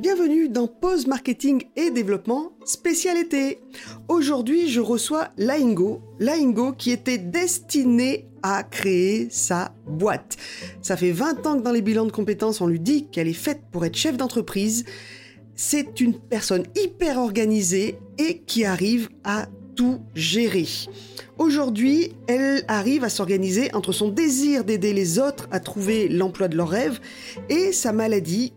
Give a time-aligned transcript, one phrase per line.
[0.00, 3.58] Bienvenue dans Pause Marketing et Développement spécialité.
[4.06, 10.36] Aujourd'hui, je reçois Laingo, Laingo qui était destiné à créer sa boîte.
[10.82, 13.32] Ça fait 20 ans que dans les bilans de compétences, on lui dit qu'elle est
[13.32, 14.84] faite pour être chef d'entreprise.
[15.56, 20.66] C'est une personne hyper organisée et qui arrive à tout gérer.
[21.38, 26.56] Aujourd'hui, elle arrive à s'organiser entre son désir d'aider les autres à trouver l'emploi de
[26.56, 27.00] leur rêve
[27.48, 28.52] et sa maladie.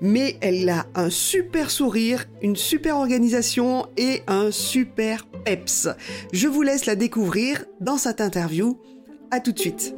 [0.00, 5.88] Mais elle a un super sourire, une super organisation et un super peps.
[6.32, 8.78] Je vous laisse la découvrir dans cette interview.
[9.30, 9.94] À tout de suite.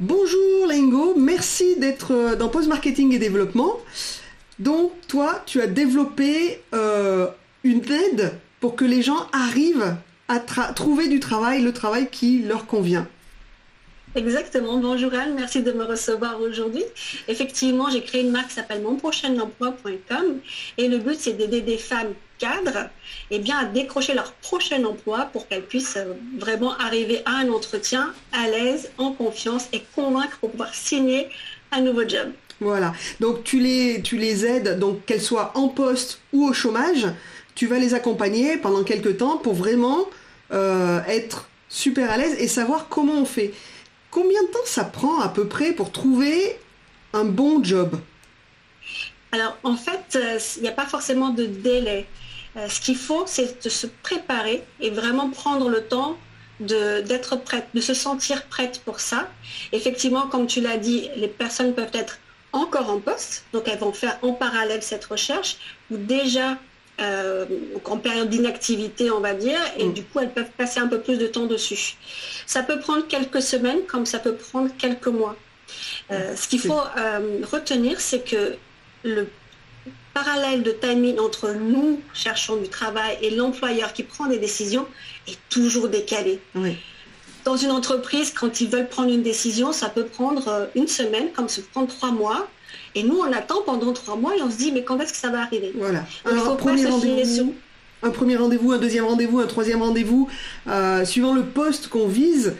[0.00, 3.74] Bonjour Lingo, merci d'être dans Post Marketing et Développement.
[4.58, 7.26] Donc toi, tu as développé euh,
[7.64, 9.96] une aide pour que les gens arrivent
[10.28, 13.08] à trouver du travail, le travail qui leur convient.
[14.16, 14.78] Exactement.
[14.78, 16.82] Bonjour Anne, merci de me recevoir aujourd'hui.
[17.28, 20.40] Effectivement, j'ai créé une marque qui s'appelle monprochainemploi.com
[20.78, 22.88] et le but c'est d'aider des femmes cadres
[23.30, 27.50] eh bien, à décrocher leur prochain emploi pour qu'elles puissent euh, vraiment arriver à un
[27.50, 31.28] entretien à l'aise, en confiance et convaincre pour pouvoir signer
[31.70, 32.32] un nouveau job.
[32.60, 32.92] Voilà.
[33.20, 37.06] Donc tu les, tu les aides, donc qu'elles soient en poste ou au chômage,
[37.54, 40.08] tu vas les accompagner pendant quelques temps pour vraiment
[40.52, 43.52] euh, être super à l'aise et savoir comment on fait.
[44.10, 46.58] Combien de temps ça prend à peu près pour trouver
[47.12, 47.98] un bon job?
[49.32, 52.06] Alors en fait, euh, il n'y a pas forcément de délai.
[52.56, 56.16] Euh, ce qu'il faut, c'est de se préparer et vraiment prendre le temps
[56.58, 59.28] d'être prête, de se sentir prête pour ça.
[59.72, 62.18] Effectivement, comme tu l'as dit, les personnes peuvent être
[62.52, 65.56] encore en poste, donc elles vont faire en parallèle cette recherche,
[65.90, 66.58] ou déjà
[67.00, 67.46] euh,
[67.84, 69.92] en période d'inactivité, on va dire, et mm.
[69.92, 71.96] du coup, elles peuvent passer un peu plus de temps dessus.
[72.46, 75.36] Ça peut prendre quelques semaines, comme ça peut prendre quelques mois.
[76.10, 78.56] Euh, ce qu'il faut euh, retenir, c'est que
[79.04, 79.28] le
[80.12, 84.86] parallèle de timing entre nous cherchons du travail et l'employeur qui prend des décisions
[85.26, 86.40] est toujours décalé.
[87.44, 91.48] Dans une entreprise, quand ils veulent prendre une décision, ça peut prendre une semaine, comme
[91.48, 92.48] ça peut prendre trois mois.
[92.94, 95.18] Et nous, on attend pendant trois mois et on se dit, mais quand est-ce que
[95.18, 95.72] ça va arriver?
[95.76, 96.04] Voilà.
[96.24, 97.54] Alors, premier rendez-vous,
[98.02, 100.28] un premier rendez-vous, un deuxième rendez-vous, un troisième rendez-vous,
[100.68, 102.54] euh, suivant le poste qu'on vise,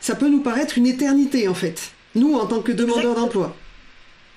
[0.00, 1.92] ça peut nous paraître une éternité en fait.
[2.14, 3.54] Nous, en tant que demandeurs d'emploi.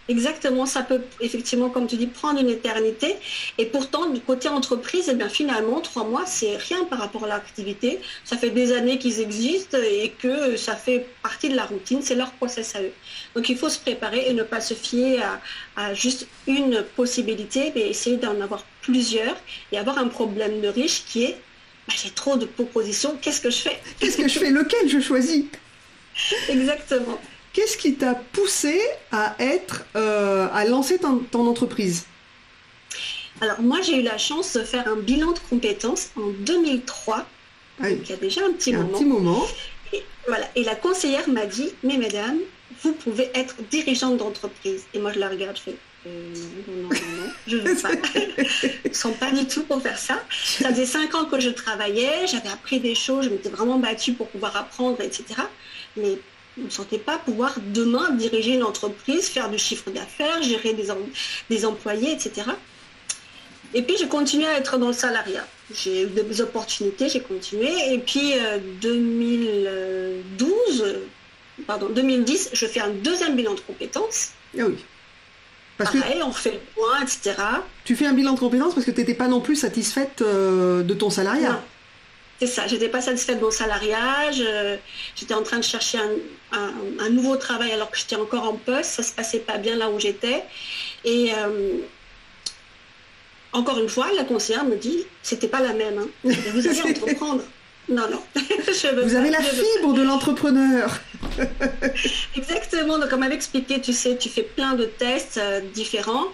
[0.07, 3.15] Exactement, ça peut effectivement, comme tu dis, prendre une éternité.
[3.57, 7.27] Et pourtant, du côté entreprise, eh bien, finalement, trois mois, c'est rien par rapport à
[7.27, 7.99] l'activité.
[8.23, 12.03] Ça fait des années qu'ils existent et que ça fait partie de la routine.
[12.03, 12.91] C'est leur process à eux.
[13.35, 15.23] Donc, il faut se préparer et ne pas se fier
[15.75, 19.35] à, juste une possibilité, mais essayer d'en avoir plusieurs
[19.71, 21.37] et avoir un problème de riche qui est
[21.87, 23.79] bah, j'ai trop de propositions, qu'est-ce que je fais?
[23.99, 24.49] Qu'est-ce que je fais?
[24.49, 25.45] Lequel je choisis?
[26.49, 27.19] Exactement.
[27.55, 28.81] Qu'est-ce qui t'a poussé
[29.13, 32.05] à être, euh, à lancer ton, entreprise?
[33.39, 37.25] Alors moi, j'ai eu la chance de faire un bilan de compétences en 2003.
[37.79, 38.89] Ah il y a déjà un petit moment.
[38.89, 39.47] Un petit moment.
[39.93, 40.45] Et, voilà.
[40.57, 42.39] Et la conseillère m'a dit, mais mesdames,
[42.83, 44.83] vous pouvez être dirigeante d'entreprise.
[44.93, 45.75] Et moi, je la regarde, je fais,
[46.07, 46.33] euh,
[46.67, 48.91] non, non, non, je ne veux pas.
[48.91, 50.21] Sont pas du tout pour faire ça.
[50.29, 54.11] Ça faisait cinq ans que je travaillais, j'avais appris des choses, je m'étais vraiment battue
[54.11, 55.23] pour pouvoir apprendre, etc.
[55.95, 56.19] Mais
[56.57, 60.87] je ne sentais pas pouvoir demain diriger une entreprise, faire du chiffre d'affaires, gérer des,
[61.49, 62.47] des employés, etc.
[63.73, 65.45] Et puis j'ai continué à être dans le salariat.
[65.73, 67.69] J'ai eu des opportunités, j'ai continué.
[67.91, 68.35] Et puis
[68.81, 71.05] 2012, euh,
[71.67, 74.29] pardon, 2010, je fais un deuxième bilan de compétences.
[74.57, 74.77] Ah oui.
[75.77, 77.35] Parce Pareil, on fait le point, etc.
[77.83, 80.83] Tu fais un bilan de compétences parce que tu n'étais pas non plus satisfaite euh,
[80.83, 81.61] de ton salariat.
[82.39, 84.29] C'est ça, j'étais pas satisfaite de mon salariat,
[85.15, 85.99] j'étais en train de chercher
[86.51, 89.89] un, nouveau travail alors que j'étais encore en poste, ça se passait pas bien là
[89.89, 90.43] où j'étais.
[91.05, 91.77] Et euh,
[93.53, 96.29] encore une fois, la conseillère me dit, c'était pas la même, hein.
[96.53, 97.41] vous allez entreprendre.
[97.87, 98.21] Non, non.
[99.03, 100.99] vous avez la fibre de l'entrepreneur.
[102.35, 106.25] Exactement, donc comme m'avait expliqué, tu sais, tu fais plein de tests euh, différents.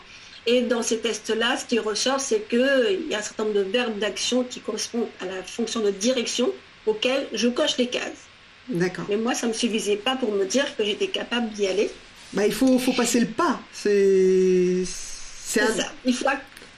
[0.48, 3.62] Et dans ces tests-là, ce qui ressort, c'est qu'il y a un certain nombre de
[3.64, 6.52] verbes d'action qui correspondent à la fonction de direction
[6.86, 8.28] auquel je coche les cases.
[8.68, 9.06] D'accord.
[9.10, 11.92] Mais moi, ça ne me suffisait pas pour me dire que j'étais capable d'y aller.
[12.34, 13.60] Bah, il faut, faut passer le pas.
[13.74, 15.62] C'est ça.
[16.06, 16.26] Il faut,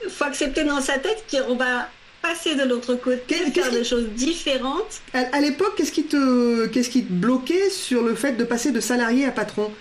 [0.09, 1.89] faut accepter dans sa tête qu'on va
[2.21, 5.01] passer de l'autre côté, faire des choses différentes.
[5.13, 8.79] À, l'époque, qu'est-ce qui, te, qu'est-ce qui te bloquait sur le fait de passer de
[8.79, 9.71] salarié à patron?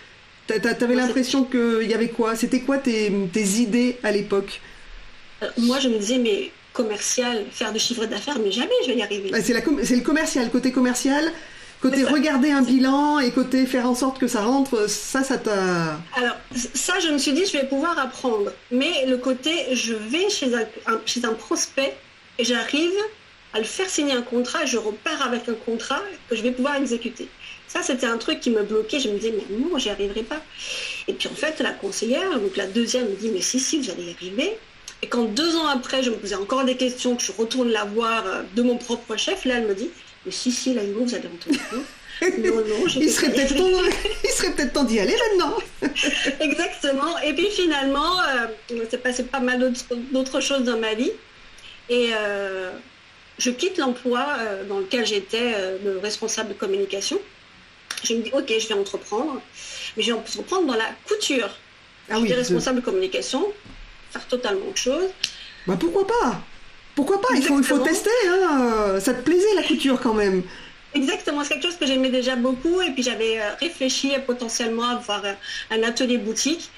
[0.46, 2.36] T'avais l'impression qu'il y avait quoi?
[2.36, 4.60] C'était quoi tes, idées à l'époque?
[5.42, 8.96] Euh, Moi, je me disais, mais commercial, faire du chiffre d'affaires, mais jamais je vais
[8.96, 9.30] y arriver.
[9.42, 11.32] c'est le commercial, côté commercial.
[11.82, 15.98] Côté regarder un bilan et côté faire en sorte que ça rentre, ça, ça t'a...
[16.16, 18.52] Alors, ça, je me suis dit, je vais pouvoir apprendre.
[18.70, 20.64] Mais le côté, je vais chez un,
[21.06, 21.92] chez un prospect
[22.38, 22.92] et j'arrive
[23.52, 26.00] à le faire signer un contrat, je repars avec un contrat
[26.30, 27.28] que je vais pouvoir exécuter.
[27.72, 29.00] Ça, c'était un truc qui me bloquait.
[29.00, 30.42] Je me disais, mais non, j'y arriverai pas.
[31.08, 33.90] Et puis en fait, la conseillère, donc la deuxième, me dit, mais si, si, vous
[33.90, 34.56] allez y arriver.
[35.02, 37.84] Et quand deux ans après, je me posais encore des questions, que je retourne la
[37.84, 39.90] voir euh, de mon propre chef, là, elle me dit,
[40.26, 41.82] mais si, si, là, vous allez entendre.
[42.22, 43.68] Non, non, il, serait peut-être temps,
[44.22, 45.56] il serait peut-être temps d'y aller maintenant.
[46.40, 47.18] Exactement.
[47.18, 49.72] Et puis finalement, euh, il s'est passé pas mal
[50.12, 51.10] d'autres choses dans ma vie.
[51.88, 52.70] Et euh,
[53.38, 55.52] je quitte l'emploi euh, dans lequel j'étais
[55.84, 57.18] le responsable de communication.
[58.04, 59.40] Je me dis, ok, je vais entreprendre.
[59.96, 61.50] Mais je vais entreprendre dans la couture.
[62.10, 63.46] Ah je suis responsable de communication,
[64.10, 65.10] faire totalement autre chose.
[65.66, 66.42] Bah pourquoi pas?
[66.94, 67.28] Pourquoi pas?
[67.34, 68.10] Il faut, il faut, tester.
[68.28, 68.98] Hein.
[69.00, 70.42] Ça te plaisait la couture quand même
[70.94, 74.84] Exactement, c'est quelque chose que j'aimais déjà beaucoup et puis j'avais euh, réfléchi à potentiellement
[74.84, 75.32] avoir euh,
[75.70, 76.70] un atelier boutique.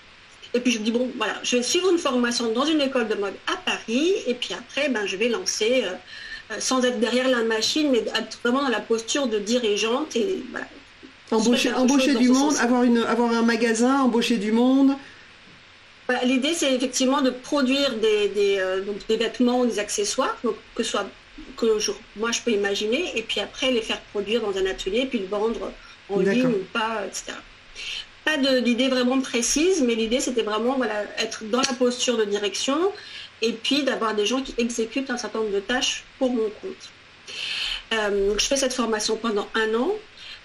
[0.52, 3.08] Et puis je me dis, bon, voilà, je vais suivre une formation dans une école
[3.08, 7.28] de mode à Paris et puis après, ben, je vais lancer euh, sans être derrière
[7.28, 10.66] la machine, mais être vraiment dans la posture de dirigeante et voilà.
[11.34, 14.96] Embaucher, embaucher du monde, avoir, une, avoir un magasin, embaucher du monde.
[16.08, 18.62] Bah, l'idée, c'est effectivement de produire des, des,
[19.08, 21.06] des vêtements ou des accessoires, donc que soit
[21.56, 21.66] que
[22.16, 25.26] moi je peux imaginer, et puis après les faire produire dans un atelier, puis le
[25.26, 25.72] vendre
[26.08, 27.32] en ligne ou pas, etc.
[28.24, 32.78] Pas d'idée vraiment précise, mais l'idée c'était vraiment voilà, être dans la posture de direction
[33.42, 36.90] et puis d'avoir des gens qui exécutent un certain nombre de tâches pour mon compte.
[37.92, 39.92] Euh, donc je fais cette formation pendant un an.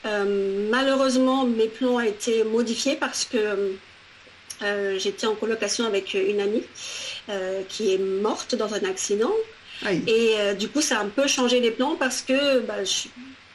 [0.06, 3.76] Euh, malheureusement, mes plans ont été modifiés parce que
[4.62, 6.64] euh, j'étais en colocation avec une amie
[7.68, 9.32] qui est morte dans un accident.
[9.88, 12.76] Et euh, du coup, ça a un peu changé les plans parce que bah,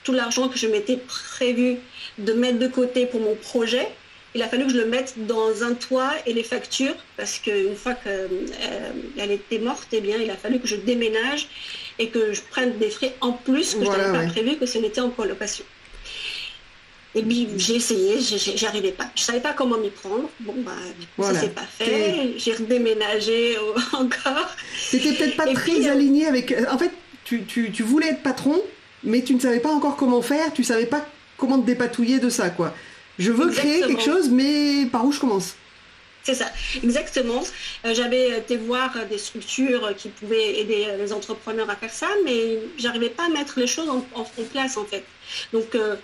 [0.02, 1.76] tout l'argent que je m'étais prévu
[2.18, 3.88] de mettre de côté pour mon projet,
[4.34, 7.76] il a fallu que je le mette dans un toit et les factures parce qu'une
[7.76, 8.28] fois qu'elle
[9.18, 11.48] euh, était morte, eh bien, il a fallu que je déménage
[11.98, 14.78] et que je prenne des frais en plus que je n'avais pas prévu que ce
[14.78, 15.64] n'était en colocation.
[17.14, 19.06] Et puis j'ai essayé, j'y arrivais pas.
[19.14, 20.28] Je savais pas comment m'y prendre.
[20.40, 20.72] Bon, bah,
[21.32, 22.34] ça s'est pas fait.
[22.36, 23.56] J'ai redéménagé
[23.92, 24.50] encore.
[24.76, 26.54] C'était peut-être pas très euh, aligné avec.
[26.70, 26.90] En fait,
[27.24, 28.60] tu, tu, voulais être patron,
[29.04, 30.52] mais tu ne savais pas encore comment faire.
[30.52, 31.06] Tu savais pas
[31.36, 32.74] comment te dépatouiller de ça, quoi.
[33.18, 35.54] Je veux créer quelque chose, mais par où je commence?
[36.24, 36.46] C'est ça,
[36.82, 37.42] exactement.
[37.84, 42.60] Euh, j'avais été voir des structures qui pouvaient aider les entrepreneurs à faire ça, mais
[42.78, 45.04] j'arrivais pas à mettre les choses en, en place en fait.
[45.52, 45.96] Donc euh,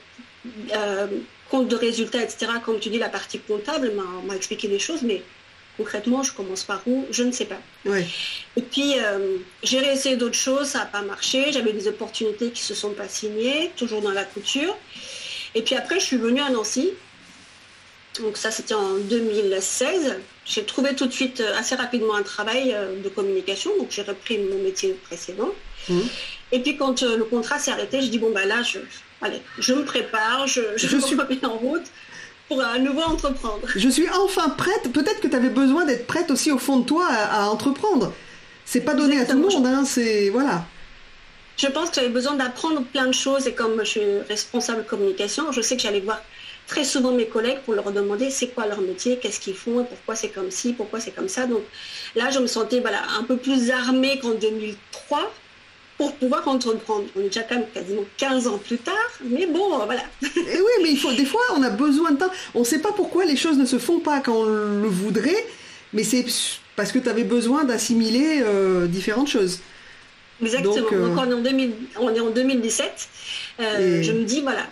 [0.47, 1.07] euh,
[1.51, 2.53] compte de résultats, etc.
[2.65, 3.93] Comme tu dis, la partie comptable
[4.27, 5.23] m'a expliqué les choses, mais
[5.77, 7.61] concrètement, je commence par où Je ne sais pas.
[8.57, 11.53] Et puis, euh, j'ai réessayé d'autres choses, ça n'a pas marché.
[11.53, 14.77] J'avais des opportunités qui ne se sont pas signées, toujours dans la couture.
[15.55, 16.91] Et puis après, je suis venue à Nancy.
[18.21, 20.17] Donc ça, c'était en 2016.
[20.45, 23.71] J'ai trouvé tout de suite, euh, assez rapidement, un travail de communication.
[23.79, 25.51] Donc j'ai repris mon métier précédent.
[25.89, 26.01] Mmh.
[26.53, 28.79] Et puis quand le contrat s'est arrêté, je dis, bon, bah là, je,
[29.23, 31.87] allez, je me prépare, je, je, suis en route
[32.49, 33.61] pour à nouveau entreprendre.
[33.77, 34.93] Je suis enfin prête.
[34.93, 38.13] Peut-être que tu avais besoin d'être prête aussi au fond de toi à, entreprendre.
[38.65, 40.65] C'est pas donné à tout le monde, hein, c'est voilà.
[41.57, 44.89] Je pense que j'avais besoin d'apprendre plein de choses et comme je suis responsable de
[44.89, 46.23] communication, je sais que j'allais voir
[46.67, 50.15] très souvent mes collègues pour leur demander c'est quoi leur métier, qu'est-ce qu'ils font, pourquoi
[50.15, 51.47] c'est comme ci, pourquoi c'est comme ça.
[51.47, 51.63] Donc
[52.15, 55.33] là, je me sentais voilà, un peu plus armée qu'en 2003
[56.01, 57.05] pour pouvoir entreprendre.
[57.15, 60.01] On est déjà quand même quasiment 15 ans plus tard, mais bon, voilà.
[60.23, 62.31] Et eh oui, mais il faut, des fois, on a besoin de temps.
[62.55, 65.45] On ne sait pas pourquoi les choses ne se font pas quand on le voudrait,
[65.93, 66.25] mais c'est
[66.75, 69.61] parce que tu avais besoin d'assimiler euh, différentes choses.
[70.41, 70.75] Exactement.
[70.75, 73.09] Donc, euh, on, est en 2000, on est en 2017.
[73.61, 74.63] Euh, je me dis, voilà,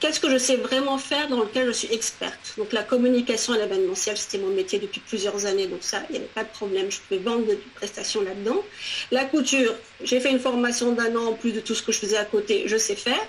[0.00, 2.54] qu'est-ce que je sais vraiment faire dans lequel je suis experte?
[2.56, 6.18] Donc la communication à l'événementiel, c'était mon métier depuis plusieurs années, donc ça, il n'y
[6.18, 8.62] avait pas de problème, je pouvais vendre des prestations là-dedans.
[9.10, 11.98] La couture, j'ai fait une formation d'un an en plus de tout ce que je
[11.98, 13.22] faisais à côté, je sais faire.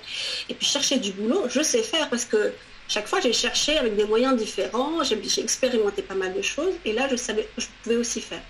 [0.49, 2.53] Et puis chercher du boulot, je sais faire parce que
[2.87, 6.93] chaque fois j'ai cherché avec des moyens différents, j'ai expérimenté pas mal de choses et
[6.93, 8.41] là je savais que je pouvais aussi faire.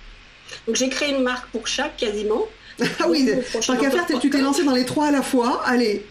[0.67, 2.47] Donc j'ai créé une marque pour chaque quasiment.
[2.99, 3.29] Ah oui,
[3.65, 6.03] tant qu'à faire, tu t'es lancé dans les trois à la fois, allez.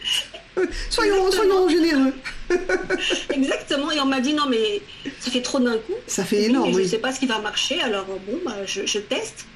[0.91, 2.13] Soyons, soyons généreux.
[3.31, 3.91] Exactement.
[3.91, 4.83] Et on m'a dit non, mais
[5.19, 5.95] ça fait trop d'un coup.
[6.07, 6.73] Ça fait énorme.
[6.73, 7.81] Je ne sais pas ce qui va marcher.
[7.81, 9.47] Alors bon, bah, je, teste.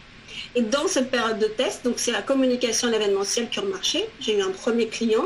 [0.55, 4.05] Et dans cette période de test, donc c'est la communication l'événementiel qui a marché.
[4.21, 5.25] J'ai eu un premier client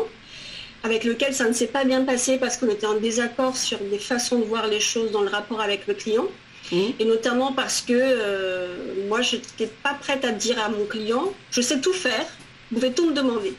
[0.85, 3.99] avec lequel ça ne s'est pas bien passé parce qu'on était en désaccord sur des
[3.99, 6.27] façons de voir les choses dans le rapport avec le client.
[6.71, 6.77] Mmh.
[6.99, 8.77] Et notamment parce que euh,
[9.09, 12.27] moi, je n'étais pas prête à dire à mon client, je sais tout faire,
[12.71, 13.55] vous pouvez tout me demander.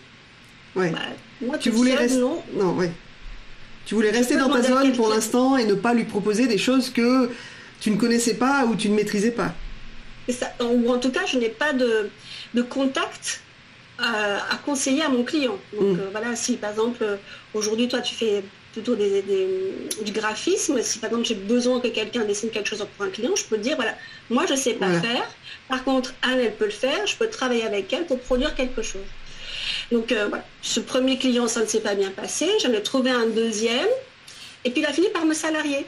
[0.76, 0.92] Ouais.
[0.92, 1.00] Bah,
[1.42, 2.20] moi, tu voulais rester.
[2.20, 2.78] Non, non
[3.86, 6.90] Tu voulais rester dans ta zone pour l'instant et ne pas lui proposer des choses
[6.90, 7.30] que
[7.80, 9.54] tu ne connaissais pas ou tu ne maîtrisais pas.
[10.30, 10.54] Ça.
[10.62, 12.10] Ou en tout cas, je n'ai pas de,
[12.54, 13.42] de contact
[14.00, 15.58] euh, à, conseiller à mon client.
[15.74, 16.00] Donc mm.
[16.00, 17.04] euh, voilà, si par exemple,
[17.54, 19.24] aujourd'hui, toi, tu fais plutôt des,
[20.06, 23.36] du graphisme, si par exemple j'ai besoin que quelqu'un dessine quelque chose pour un client,
[23.36, 23.96] je peux dire, voilà,
[24.30, 25.28] moi je ne sais pas faire,
[25.68, 28.82] par contre, Anne, elle peut le faire, je peux travailler avec elle pour produire quelque
[28.82, 29.02] chose.
[29.92, 33.12] Donc euh, voilà, ce premier client, ça ne s'est pas bien passé, j'en ai trouvé
[33.12, 33.88] un deuxième,
[34.66, 35.86] et puis il a fini par me salarier.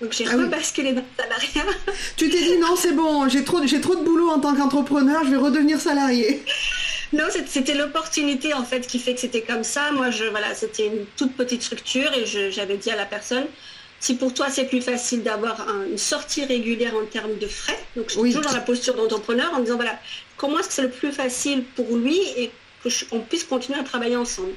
[0.00, 1.72] Donc j'ai ah rebasculé dans le salariat.
[2.16, 5.24] Tu t'es dit non, c'est bon, j'ai trop, j'ai trop de boulot en tant qu'entrepreneur,
[5.24, 6.42] je vais redevenir salarié.
[7.12, 9.92] Non, c'était l'opportunité en fait qui fait que c'était comme ça.
[9.92, 13.44] Moi, je, voilà, c'était une toute petite structure et j'avais dit à la personne,
[14.00, 18.06] si pour toi c'est plus facile d'avoir une sortie régulière en termes de frais, donc
[18.08, 19.98] je suis toujours dans la posture d'entrepreneur en disant voilà,
[20.36, 22.50] comment est-ce que c'est le plus facile pour lui et
[23.10, 24.52] qu'on puisse continuer à travailler ensemble.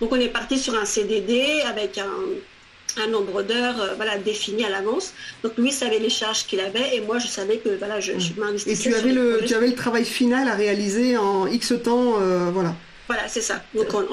[0.00, 4.64] Donc on est parti sur un CDD avec un, un nombre d'heures euh, voilà, défini
[4.64, 5.12] à l'avance.
[5.42, 8.32] Donc lui savait les charges qu'il avait et moi je savais que voilà, je, je
[8.38, 8.88] m'investissais.
[8.88, 12.50] Et tu avais, le, tu avais le travail final à réaliser en X temps, euh,
[12.52, 12.74] voilà.
[13.08, 13.62] Voilà, c'est ça.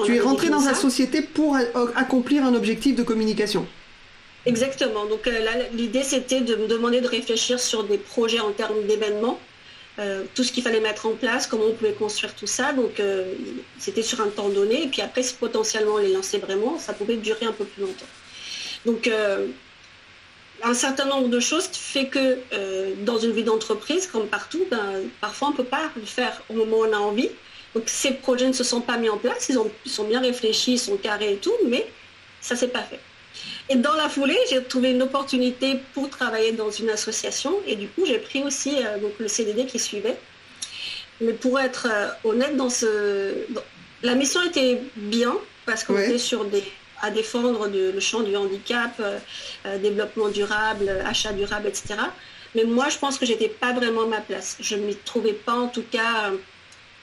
[0.06, 1.56] tu es rentré dans la société pour
[1.96, 3.66] accomplir un objectif de communication.
[4.46, 5.06] Exactement.
[5.06, 8.86] Donc euh, là, l'idée c'était de me demander de réfléchir sur des projets en termes
[8.86, 9.38] d'événements.
[10.34, 12.72] Tout ce qu'il fallait mettre en place, comment on pouvait construire tout ça.
[12.72, 13.00] Donc
[13.78, 14.84] c'était sur un temps donné.
[14.84, 17.82] Et puis après, si potentiellement on les lançait vraiment, ça pouvait durer un peu plus
[17.82, 18.06] longtemps.
[18.84, 19.46] Donc, euh,
[20.62, 25.02] un certain nombre de choses fait que euh, dans une vie d'entreprise, comme partout, ben,
[25.20, 27.28] parfois on ne peut pas le faire au moment où on a envie.
[27.74, 30.74] Donc ces projets ne se sont pas mis en place, ils, ont, sont bien réfléchis,
[30.74, 31.86] ils sont carrés et tout, mais
[32.40, 33.00] ça ne s'est pas fait.
[33.68, 37.88] Et dans la foulée, j'ai trouvé une opportunité pour travailler dans une association et du
[37.88, 40.16] coup j'ai pris aussi euh, donc, le CDD qui suivait.
[41.20, 41.86] Mais pour être
[42.24, 43.32] honnête, dans ce...
[44.02, 46.64] la mission était bien parce qu'on était sur des
[47.04, 49.18] à défendre le champ du handicap, euh,
[49.66, 51.96] euh, développement durable, achat durable, etc.
[52.54, 54.56] Mais moi, je pense que j'étais pas vraiment à ma place.
[54.60, 56.32] Je ne m'y trouvais pas, en tout cas.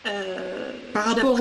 [0.07, 1.37] Euh, par, rapport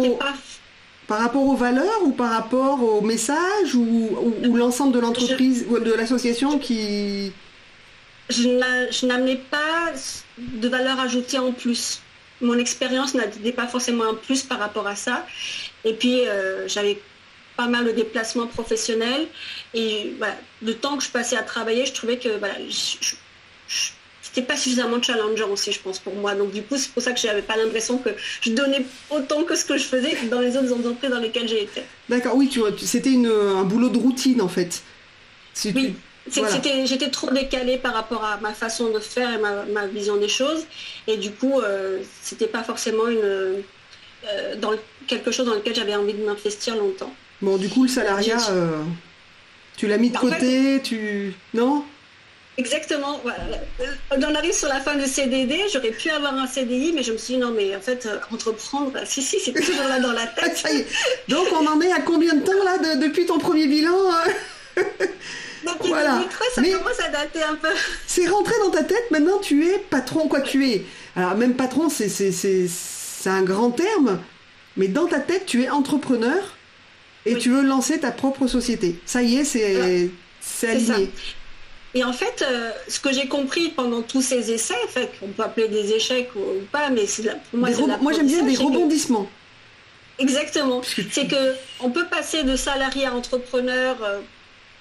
[1.11, 5.93] par rapport aux valeurs ou par rapport au message ou, l'ensemble de l'entreprise ou de
[5.93, 7.33] l'association qui.
[8.29, 9.91] Je n'amenais pas
[10.39, 12.01] de valeur ajoutée en plus.
[12.41, 15.27] Mon expérience n'était pas forcément un plus par rapport à ça.
[15.85, 16.21] Et puis,
[16.69, 17.03] j'avais
[17.57, 19.27] pas mal de déplacements professionnels.
[19.75, 20.15] Et
[20.63, 22.55] le temps que je passais à travailler, je trouvais que voilà,
[24.33, 26.35] c'était pas suffisamment challengeant aussi, je pense, pour moi.
[26.35, 28.11] Donc du coup, c'est pour ça que j'avais pas l'impression que
[28.41, 31.63] je donnais autant que ce que je faisais dans les autres entreprises dans lesquelles j'ai
[31.65, 31.83] été.
[32.09, 34.83] D'accord, oui, tu vois, c'était un boulot de routine en fait.
[35.75, 35.95] oui.
[36.31, 40.65] J'étais trop décalée par rapport à ma façon de faire et ma, vision des choses.
[41.09, 44.73] Et du coup, euh, c'était pas forcément une, euh, dans
[45.09, 47.13] quelque chose dans lequel j'avais envie de m'investir longtemps.
[47.43, 48.83] Bon, du coup, le salariat, euh,
[49.77, 51.35] tu l'as mis de côté, tu...
[51.55, 51.85] Non?
[52.61, 53.19] Exactement.
[53.23, 53.39] Voilà.
[54.11, 55.59] On arrive sur la fin du CDD.
[55.73, 58.19] J'aurais pu avoir un CDI, mais je me suis dit non, mais en fait, euh,
[58.31, 60.63] entreprendre, si, si, c'est toujours là dans la tête.
[61.29, 63.97] Donc, on en est à combien de temps là depuis ton premier bilan
[64.77, 66.23] Donc, voilà.
[66.55, 67.69] ça commence à dater un peu.
[68.07, 69.11] C'est rentré dans ta tête.
[69.11, 70.85] Maintenant, tu es patron, quoi tu es.
[71.17, 72.11] Alors, même patron, c'est
[73.27, 74.21] un grand terme,
[74.77, 76.57] mais dans ta tête, tu es entrepreneur
[77.27, 78.97] et tu veux lancer ta propre société.
[79.07, 81.11] Ça y est, c'est aligné.
[81.95, 85.29] Et en fait, euh, ce que j'ai compris pendant tous ces essais, en fait, on
[85.29, 87.71] peut appeler des échecs ou, pas, mais c'est pour moi,
[88.01, 89.29] moi j'aime bien des rebondissements.
[90.19, 90.83] Exactement.
[91.11, 94.21] C'est que on peut passer de salarié à entrepreneur euh,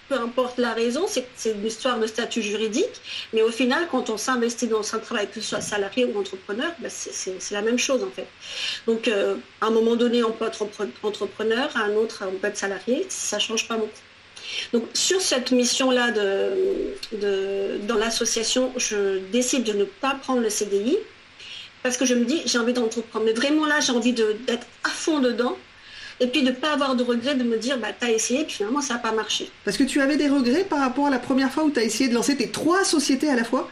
[0.10, 3.00] peu importe la raison, c'est une histoire de statut juridique,
[3.32, 6.72] mais au final, quand on s'investit dans un travail, que ce soit salarié ou entrepreneur,
[6.80, 8.28] ben, c'est la même chose en fait.
[8.88, 10.66] Donc, euh, à un moment donné, on peut être
[11.04, 13.92] entrepreneur, à un autre, on peut être salarié, ça ne change pas beaucoup.
[14.74, 20.98] Donc, sur cette mission-là de, dans l'association, je décide de ne pas prendre le CDI
[21.84, 23.26] parce que je me dis, j'ai envie d'entreprendre.
[23.26, 25.58] Mais vraiment là, j'ai envie d'être à fond dedans
[26.20, 28.44] et puis de ne pas avoir de regrets, de me dire, bah, tu as essayé,
[28.44, 29.50] puis finalement, ça n'a pas marché.
[29.64, 31.84] Parce que tu avais des regrets par rapport à la première fois où tu as
[31.84, 33.70] essayé de lancer tes trois sociétés à la fois?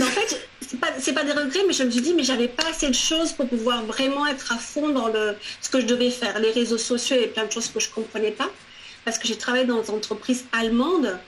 [0.00, 2.68] En fait, c'est pas, pas des regrets, mais je me suis dit, mais j'avais pas
[2.70, 6.10] assez de choses pour pouvoir vraiment être à fond dans le, ce que je devais
[6.10, 6.38] faire.
[6.38, 8.50] Les réseaux sociaux, et plein de choses que je comprenais pas.
[9.04, 11.18] Parce que j'ai travaillé dans des entreprises allemandes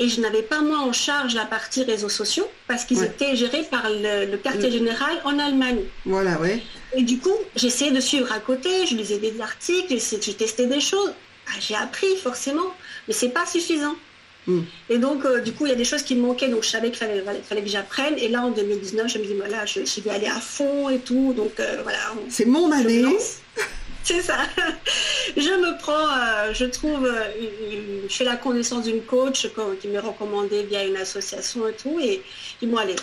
[0.00, 3.64] et je n'avais pas moi en charge la partie réseaux sociaux parce qu'ils étaient gérés
[3.68, 5.80] par le, quartier général en Allemagne.
[6.04, 6.62] Voilà, ouais.
[6.96, 10.80] Et du coup, j'essayais de suivre à côté, je lisais des articles, j'ai testé des
[10.80, 11.12] choses.
[11.48, 12.74] Ah, j'ai appris forcément,
[13.08, 13.96] mais c'est pas suffisant.
[14.46, 14.62] Hmm.
[14.88, 16.68] Et donc, euh, du coup, il y a des choses qui me manquaient, donc je
[16.68, 18.14] savais qu'il fallait, fallait, que j'apprenne.
[18.18, 21.34] Et là, en 2019, je me dis, voilà, je, vais aller à fond et tout.
[21.36, 21.98] Donc, euh, voilà.
[22.30, 23.04] C'est mon année.
[24.04, 24.38] C'est ça.
[25.36, 27.24] Je me prends, euh, je trouve, euh,
[28.08, 29.46] je fais la connaissance d'une coach
[29.80, 31.98] qui m'est recommandée via une association et tout.
[32.00, 32.22] Et
[32.60, 32.96] dis-moi, allez,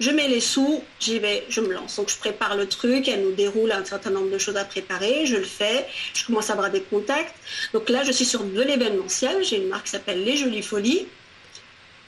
[0.00, 1.96] je mets les sous, j'y vais, je me lance.
[1.96, 5.26] Donc je prépare le truc, elle nous déroule un certain nombre de choses à préparer,
[5.26, 7.34] je le fais, je commence à avoir des contacts.
[7.72, 11.06] Donc là, je suis sur de l'événementiel, j'ai une marque qui s'appelle Les Jolies Folies.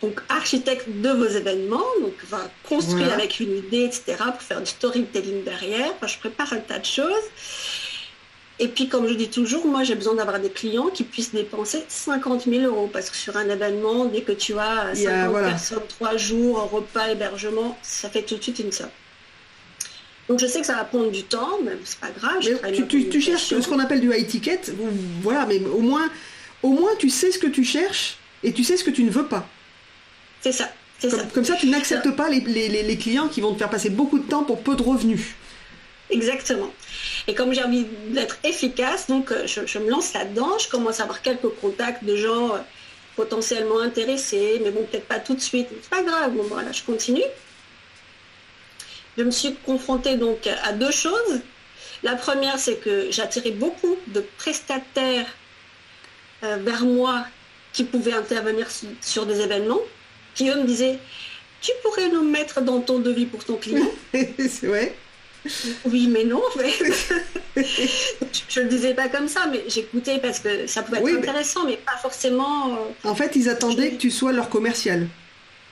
[0.03, 4.67] Donc architecte de vos événements, donc va construire avec une idée, etc., pour faire du
[4.67, 5.93] storytelling derrière.
[6.07, 7.29] je prépare un tas de choses.
[8.61, 11.83] Et puis, comme je dis toujours, moi, j'ai besoin d'avoir des clients qui puissent dépenser
[11.89, 12.89] 50 000 euros.
[12.93, 17.77] Parce que sur un événement, dès que tu as 50 personnes, 3 jours, repas, hébergement,
[17.83, 18.91] ça fait tout de suite une somme.
[20.29, 22.39] Donc, je sais que ça va prendre du temps, mais c'est pas grave.
[22.89, 24.61] tu, cherches ce qu'on appelle du high ticket.
[25.21, 26.09] Voilà, mais au moins,
[26.63, 29.11] au moins, tu sais ce que tu cherches et tu sais ce que tu ne
[29.11, 29.49] veux pas.
[30.41, 30.71] C'est ça.
[31.01, 31.25] Comme ça.
[31.35, 34.25] comme ça, tu n'acceptes pas les, les clients qui vont te faire passer beaucoup de
[34.25, 35.35] temps pour peu de revenus.
[36.09, 36.71] Exactement.
[37.27, 41.05] Et comme j'ai envie d'être efficace, donc euh, je, me lance là-dedans, je commence à
[41.05, 42.59] avoir quelques contacts de gens euh,
[43.17, 45.69] potentiellement intéressés, mais bon, peut-être pas tout de suite.
[45.71, 47.25] C'est pas grave, bon voilà, je continue.
[49.17, 51.41] Je me suis confrontée donc à deux choses.
[52.03, 55.27] La première, c'est que j'attirais beaucoup de prestataires
[56.43, 57.25] euh, vers moi
[57.73, 58.69] qui pouvaient intervenir
[59.01, 59.81] sur, des événements,
[60.35, 60.99] qui eux me disaient,
[61.63, 63.91] tu pourrais nous mettre dans ton devis pour ton client.
[65.85, 66.43] Oui, mais non.
[67.57, 71.65] je ne le disais pas comme ça, mais j'écoutais parce que ça pouvait être intéressant,
[71.67, 71.77] mais...
[71.77, 72.75] pas forcément.
[72.75, 75.09] Euh, en fait, ils attendaient que tu sois leur commercial.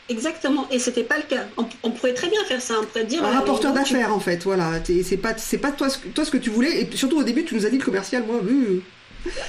[0.09, 1.47] Exactement, et c'était pas le cas.
[1.57, 3.25] On, pourrait très bien faire ça, on pourrait dire.
[3.25, 4.73] Un rapporteur d'affaires, en fait, voilà.
[4.85, 7.55] C'est pas, c'est pas toi, toi ce que tu voulais, et surtout au début, tu
[7.55, 8.83] nous as dit le commercial, moi, vu.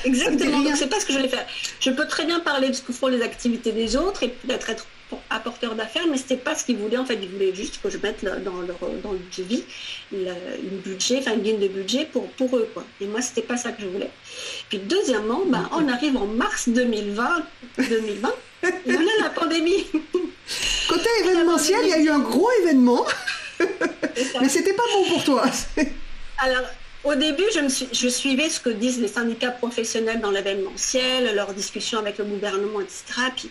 [0.05, 1.45] Exactement, c'est pas ce que je voulais faire.
[1.79, 4.69] Je peux très bien parler de ce que font les activités des autres et peut-être
[4.69, 4.85] être
[5.29, 6.97] apporteur d'affaires, mais c'était pas ce qu'ils voulaient.
[6.97, 9.63] En fait, ils voulaient juste que je mette dans, leur, dans le devis
[10.11, 12.69] une budget, enfin une ligne de budget pour, pour eux.
[12.73, 12.83] Quoi.
[13.01, 14.11] Et moi, c'était pas ça que je voulais.
[14.69, 17.43] Puis deuxièmement, ben, on arrive en mars 2020,
[17.77, 18.33] 2020
[18.85, 19.85] il y a la pandémie.
[20.87, 23.05] Côté événementiel, il y a eu un gros événement,
[24.41, 25.43] mais c'était pas bon pour toi.
[26.39, 26.63] Alors,
[27.03, 31.35] au début, je, me suis, je, suivais ce que disent les syndicats professionnels dans l'événementiel,
[31.35, 33.03] leurs discussions avec le gouvernement, etc.
[33.35, 33.49] Puis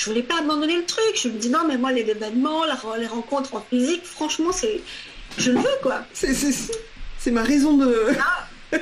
[0.00, 1.20] je voulais pas abandonner le truc.
[1.22, 2.62] Je me dis non, mais moi, les événements,
[2.98, 4.80] les rencontres en physique, franchement, c'est,
[5.36, 6.06] je le veux, quoi.
[6.14, 8.06] C'est ma raison de.
[8.18, 8.78] Ah,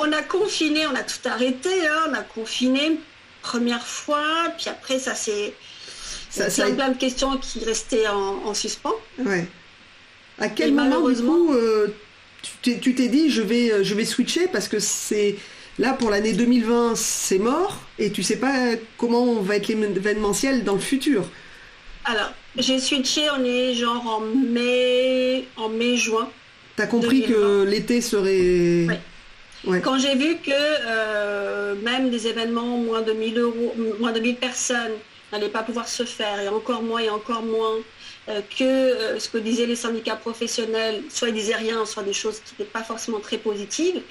[0.00, 2.08] on, a, confiné, on a tout arrêté, hein.
[2.08, 2.98] on a confiné
[3.42, 4.24] première fois,
[4.56, 5.52] puis après, ça s'est.
[6.30, 8.94] Ça, ça plein de questions qui restaient en, suspens.
[9.18, 9.46] Ouais.
[10.38, 11.88] À quel moment, du coup, euh,
[12.62, 15.36] tu t'es dit, je vais, euh, je vais switcher parce que c'est
[15.78, 18.54] Là, pour l'année 2020, c'est mort et tu sais pas
[18.96, 21.24] comment va être l'événementiel dans le futur.
[22.04, 26.28] Alors, j'ai switché, on est genre en mai, en mai-juin.
[26.76, 28.86] T'as compris que l'été serait.
[29.66, 29.80] Oui.
[29.82, 34.36] Quand j'ai vu que euh, même des événements moins de 1000 euros, moins de 1000
[34.36, 34.92] personnes
[35.32, 37.72] n'allaient pas pouvoir se faire, et encore moins et encore moins,
[38.26, 42.40] que euh, ce que disaient les syndicats professionnels, soit ils disaient rien, soit des choses
[42.40, 44.02] qui n'étaient pas forcément très positives.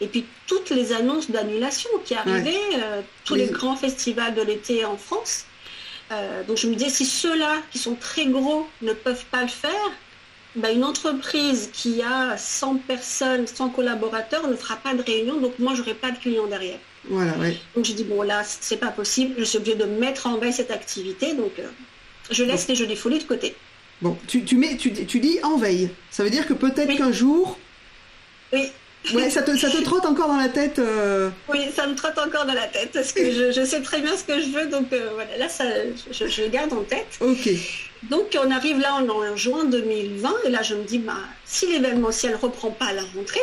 [0.00, 4.84] Et puis toutes les annonces d'annulation qui arrivaient, euh, tous les grands festivals de l'été
[4.84, 5.46] en France.
[6.46, 9.90] donc je me disais, si ceux-là, qui sont très gros, ne peuvent pas le faire,
[10.54, 15.58] ben, une entreprise qui a 100 personnes, 100 collaborateurs ne fera pas de réunion, donc
[15.58, 16.78] moi, j'aurai pas de clients derrière.
[17.08, 17.32] Voilà,
[17.74, 20.52] Donc je dis, bon là, c'est pas possible, je suis obligée de mettre en veille
[20.52, 21.52] cette activité, donc
[22.30, 23.56] je laisse les jolies folies de côté.
[24.04, 25.88] Bon, tu, tu, mets, tu, tu dis en veille.
[26.10, 27.58] Ça veut dire que peut-être qu'un jour.
[28.52, 28.70] Oui.
[29.14, 31.30] Ouais, ça te, ça te trotte encore dans la tête euh.
[31.48, 34.14] Oui, ça me trotte encore dans la tête parce que je, je sais très bien
[34.14, 35.64] ce que je veux, donc euh, voilà, là, ça,
[36.10, 37.18] je, je, garde en tête.
[37.20, 37.48] Ok.
[38.10, 41.14] Donc on arrive là en, en juin 2020 et là je me dis, bah,
[41.46, 43.40] si l'événementiel reprend pas à la rentrée,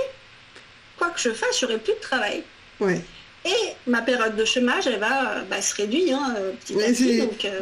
[0.98, 2.44] quoi que je fasse, j'aurai plus de travail.
[2.80, 3.02] Ouais.
[3.46, 7.18] Et ma période de chômage, elle va bah, se réduire hein, petit à petit.
[7.20, 7.62] Donc, euh,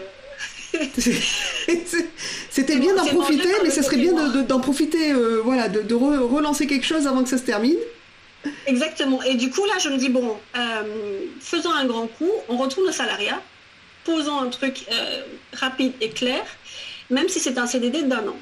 [2.49, 6.85] C'était bien d'en profiter, mais ce serait bien d'en profiter, euh, voilà, de, relancer quelque
[6.85, 7.77] chose avant que ça se termine.
[8.67, 9.21] Exactement.
[9.23, 12.87] Et du coup, là, je me dis, bon, euh, faisons un grand coup, on retourne
[12.87, 13.41] au salariat,
[14.05, 15.21] posons un truc euh,
[15.53, 16.43] rapide et clair,
[17.09, 18.37] même si c'est un CDD d'un an.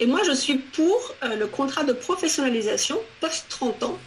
[0.00, 3.98] Et moi, je suis pour le contrat de professionnalisation post-30 ans.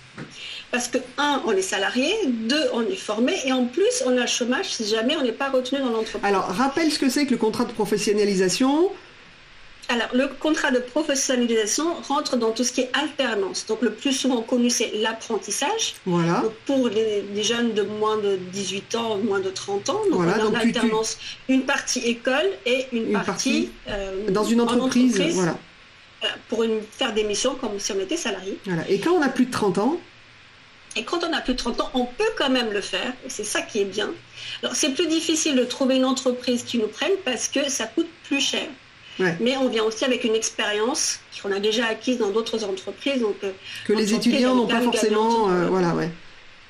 [0.74, 4.22] Parce que, un, on est salarié, deux, on est formé, et en plus, on a
[4.22, 6.24] le chômage si jamais on n'est pas retenu dans l'entreprise.
[6.24, 8.90] Alors, rappelle ce que c'est que le contrat de professionnalisation.
[9.88, 13.68] Alors, le contrat de professionnalisation rentre dans tout ce qui est alternance.
[13.68, 15.94] Donc, le plus souvent connu, c'est l'apprentissage.
[16.08, 16.44] Voilà.
[16.66, 20.02] pour les, jeunes de moins de 18 ans, moins de 30 ans.
[20.10, 25.22] Donc, voilà, on a alternance, une partie école et une, partie, euh, dans une entreprise.
[25.36, 25.56] Voilà.
[26.50, 28.58] Pour une, faire des missions comme si on était salarié.
[28.66, 28.90] Voilà.
[28.90, 30.00] Et quand on a plus de 30 ans
[30.96, 33.14] Et quand on a plus de 30 ans, on peut quand même le faire.
[33.28, 34.12] C'est ça qui est bien.
[34.62, 38.10] Alors, c'est plus difficile de trouver une entreprise qui nous prenne parce que ça coûte
[38.26, 38.68] plus cher.
[39.40, 43.22] Mais on vient aussi avec une expérience qu'on a déjà acquise dans d'autres entreprises.
[43.22, 43.52] Donc, euh,
[43.86, 45.50] que les étudiants n'ont pas forcément.
[45.50, 46.10] Euh, voilà, ouais.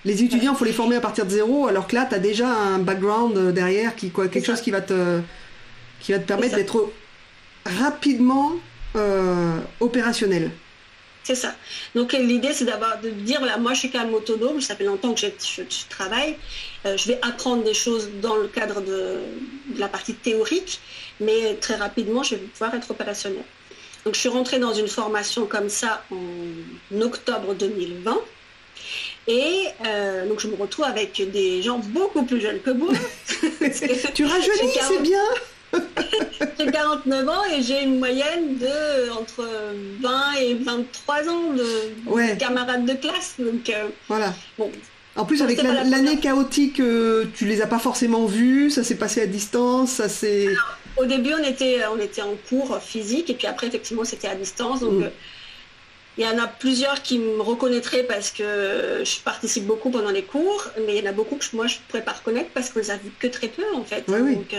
[0.03, 2.19] Les étudiants, il faut les former à partir de zéro, alors que là, tu as
[2.19, 5.21] déjà un background euh, derrière, qui, quoi, quelque chose qui va te,
[6.01, 6.91] qui va te permettre d'être
[7.65, 8.53] rapidement
[9.79, 10.51] opérationnel.
[11.23, 11.55] C'est ça.
[11.95, 14.83] Donc l'idée, c'est d'avoir de dire, voilà, moi je suis quand même autonome, ça fait
[14.83, 16.35] longtemps que je, travaille,
[16.85, 19.19] euh, je vais apprendre des choses dans le cadre de,
[19.77, 20.81] la partie théorique,
[21.21, 23.43] mais très rapidement, je vais pouvoir être opérationnel.
[24.03, 28.19] Donc je suis rentrée dans une formation comme ça en octobre 2020.
[29.27, 32.91] Et euh, donc je me retrouve avec des gens beaucoup plus jeunes que moi.
[34.13, 35.23] tu rajeunis, c'est bien
[36.59, 39.47] j'ai 49 ans et j'ai une moyenne de entre
[40.01, 43.35] 20 et 23 ans de, camarades de classe.
[43.39, 44.33] Donc, euh, voilà.
[44.57, 44.71] Bon.
[45.15, 49.21] En plus, avec l'année chaotique, euh, tu les as pas forcément vus, ça s'est passé
[49.21, 50.47] à distance, ça s'est...
[50.97, 54.35] Au début, on était, on était en cours physique et puis après, effectivement, c'était à
[54.35, 54.79] distance.
[54.79, 55.03] Donc, mm.
[55.03, 55.09] euh,
[56.17, 60.23] il y en a plusieurs qui me reconnaîtraient parce que je participe beaucoup pendant les
[60.23, 62.69] cours, mais il y en a beaucoup que moi je ne pourrais pas reconnaître parce
[62.69, 64.07] que je les vus que très peu en fait.
[64.07, 64.53] Donc,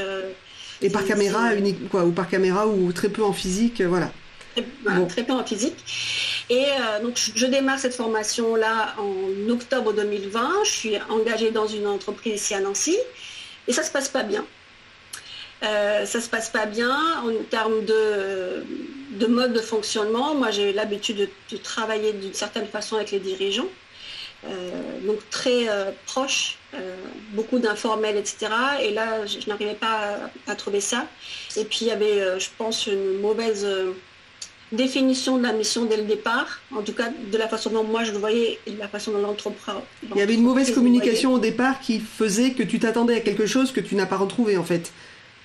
[0.83, 4.11] et par caméra unique, quoi, ou par caméra ou très peu en physique, euh, voilà.
[5.09, 5.77] Très peu en physique.
[6.51, 10.65] Et euh, donc je démarre cette formation là en octobre 2020.
[10.65, 12.97] Je suis engagée dans une entreprise ici à Nancy
[13.67, 14.45] et ça se passe pas bien.
[15.63, 18.65] Euh, ça se passe pas bien en termes de,
[19.13, 20.35] de mode de fonctionnement.
[20.35, 23.69] Moi j'ai l'habitude de, travailler d'une certaine façon avec les dirigeants.
[25.07, 25.67] Donc très
[26.07, 26.97] proche euh,
[27.33, 28.47] beaucoup d'informels, etc.
[28.83, 31.07] Et là, je, n'arrivais pas à, trouver ça.
[31.57, 33.93] Et puis, il y avait, euh, je pense, une mauvaise euh,
[34.73, 38.03] définition de la mission dès le départ, en tout cas de la façon dont moi
[38.03, 39.75] je le voyais et de la façon dont l'entreprise.
[40.11, 43.47] Il y avait une mauvaise communication au départ qui faisait que tu t'attendais à quelque
[43.47, 44.93] chose que tu n'as pas retrouvé en fait.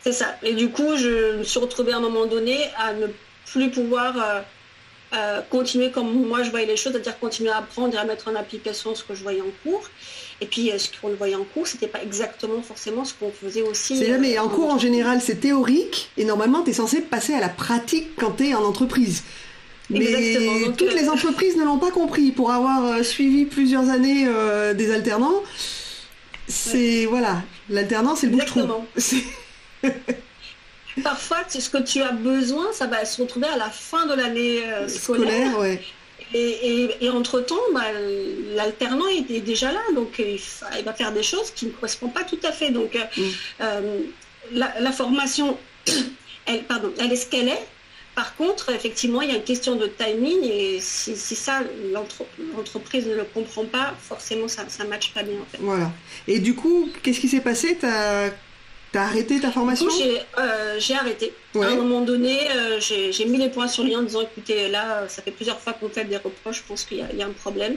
[0.03, 0.35] C'est ça.
[0.41, 3.07] Et du coup, je me suis retrouvée à un moment donné à ne
[3.45, 4.43] plus pouvoir
[5.50, 8.36] continuer comme moi je voyais les choses, c'est-à-dire continuer à apprendre et à mettre en
[8.36, 9.89] application ce que je voyais en cours.
[10.41, 13.62] Et puis, euh, ce qu'on voyait en cours, c'était pas exactement forcément ce qu'on faisait
[13.62, 13.98] aussi.
[13.98, 14.38] C'est jamais.
[14.38, 16.12] Euh, en cours, en général, c'est théorique.
[16.17, 19.24] Et normalement, tu es censé passer à la pratique quand tu es en entreprise.
[19.89, 20.06] Mais
[20.78, 22.32] toutes les euh, entreprises ne l'ont pas compris.
[22.32, 24.28] Pour avoir suivi plusieurs années
[24.76, 25.43] des alternants,
[26.48, 28.62] c'est voilà, l'alternant c'est le bouche-trou.
[31.03, 34.62] Parfois, ce que tu as besoin, ça va se retrouver à la fin de l'année
[34.88, 35.51] scolaire.
[35.51, 35.81] scolaire ouais.
[36.33, 37.85] Et, entre-temps, bah,
[38.55, 42.39] l'alternant est déjà là, donc il, va faire des choses qui ne correspondent pas tout
[42.43, 42.69] à fait.
[42.69, 43.31] Donc euh, mm.
[43.62, 43.99] euh,
[44.53, 45.57] la, formation,
[46.45, 47.65] elle, pardon, elle est ce qu'elle est.
[48.13, 51.62] Par contre, effectivement, il y a une question de timing et si, ça,
[52.55, 55.38] l'entreprise ne le comprend pas, forcément, ça ne matche pas bien.
[55.59, 55.89] Voilà.
[56.27, 57.77] Et du coup, qu'est-ce qui s'est passé?
[58.91, 59.88] T'as arrêté ta formation?
[60.39, 61.32] euh, J'ai arrêté.
[61.56, 65.08] À un moment donné, euh, j'ai mis les points sur les en disant écoutez, là,
[65.08, 67.75] ça fait plusieurs fois qu'on fait des reproches, je pense qu'il y, a un problème.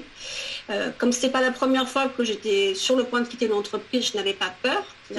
[0.70, 3.46] Euh, comme ce n'était pas la première fois que j'étais sur le point de quitter
[3.46, 4.85] l'entreprise, je n'avais pas peur.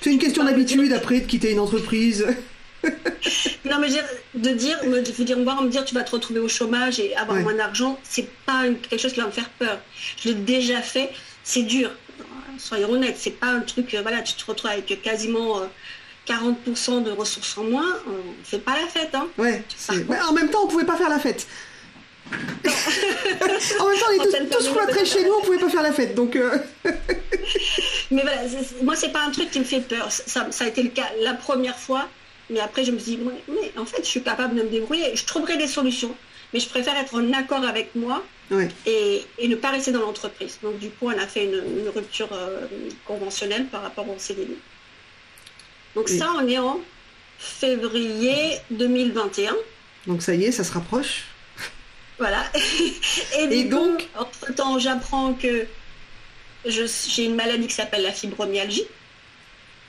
[0.00, 2.24] C'est une question d'habitude après de quitter une entreprise.
[3.64, 3.88] non, mais
[4.34, 7.16] de dire, me, de dire, voir, me dire tu vas te retrouver au chômage et
[7.16, 9.80] avoir moins d'argent, c'est pas quelque chose qui va me faire peur.
[10.22, 11.10] Je l'ai déjà fait,
[11.42, 11.90] c'est dur
[12.58, 15.62] soyons honnêtes, c'est pas un truc, euh, voilà, tu te retrouves avec quasiment
[16.26, 19.14] 40% euh, de ressources en moins, on fait pas la fête.
[19.14, 19.28] Hein.
[19.38, 19.62] Ouais,
[20.28, 21.46] en même temps, on pouvait pas faire la fête.
[22.32, 26.14] en même temps, on est tous, tous chez nous, on pouvait pas faire la fête,
[26.14, 26.34] donc.
[26.34, 26.58] Euh.
[28.10, 28.42] mais voilà,
[28.82, 30.10] moi, c'est pas un truc qui me fait peur.
[30.10, 32.08] Ça, a été le cas la première fois,
[32.50, 35.14] mais après, je me suis dit, mais en fait, je suis capable de me débrouiller,
[35.14, 36.16] je trouverai des solutions
[36.52, 38.22] mais je préfère être en accord avec moi
[38.86, 40.58] et, ne pas rester dans l'entreprise.
[40.62, 42.66] Donc du coup, on a fait une, rupture euh,
[43.04, 44.56] conventionnelle par rapport au CDD.
[45.94, 46.80] Donc ça, on est en
[47.38, 49.54] février 2021.
[50.06, 51.24] Donc ça y est, ça se rapproche.
[52.18, 52.44] Voilà.
[53.38, 55.66] et, donc, entre-temps, j'apprends que
[56.64, 58.86] j'ai une maladie qui s'appelle la fibromyalgie.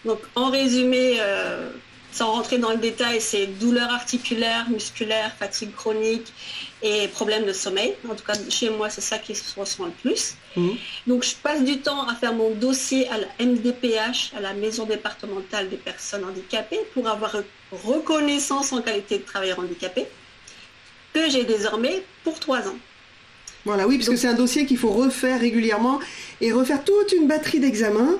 [0.05, 1.69] Donc en résumé, euh,
[2.11, 6.33] sans rentrer dans le détail, c'est douleurs articulaires, musculaires, fatigue chronique
[6.81, 7.93] et problèmes de sommeil.
[8.09, 10.35] En tout cas, chez moi, c'est ça qui se ressent le plus.
[10.55, 10.69] Mmh.
[11.05, 14.85] Donc, je passe du temps à faire mon dossier à la MDPH, à la Maison
[14.85, 17.35] départementale des personnes handicapées, pour avoir
[17.71, 20.05] reconnaissance en qualité de travailleur handicapé,
[21.13, 22.77] que j'ai désormais pour trois ans.
[23.65, 25.99] Voilà, oui, parce que c'est un dossier qu'il faut refaire régulièrement
[26.39, 28.17] et refaire toute une batterie d'examens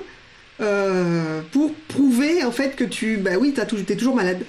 [0.60, 4.44] euh, pour prouver en fait que tu, bah oui, tu es toujours malade.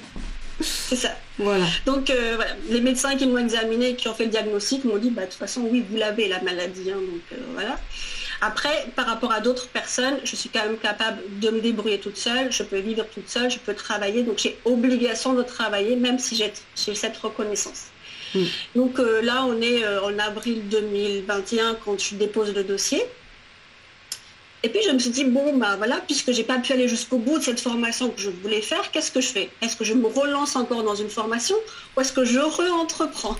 [0.61, 1.15] C'est ça.
[1.37, 1.65] Voilà.
[1.85, 5.09] Donc euh, voilà, les médecins qui m'ont examiné, qui ont fait le diagnostic, m'ont dit,
[5.09, 6.91] bah, de toute façon, oui, vous l'avez la maladie.
[6.91, 7.79] Hein, donc euh, voilà.
[8.41, 12.17] Après, par rapport à d'autres personnes, je suis quand même capable de me débrouiller toute
[12.17, 16.19] seule, je peux vivre toute seule, je peux travailler, donc j'ai obligation de travailler, même
[16.19, 17.85] si j'ai cette reconnaissance.
[18.33, 18.43] Mm.
[18.75, 23.01] Donc euh, là, on est en avril 2021 quand je dépose le dossier.
[24.61, 27.17] Et puis je me suis dit, bon, bah voilà, puisque j'ai pas pu aller jusqu'au
[27.17, 29.49] bout de cette formation que je voulais faire, qu'est-ce que je fais?
[29.61, 31.55] Est-ce que je me relance encore dans une formation
[31.95, 33.37] ou est-ce que je re-entreprends?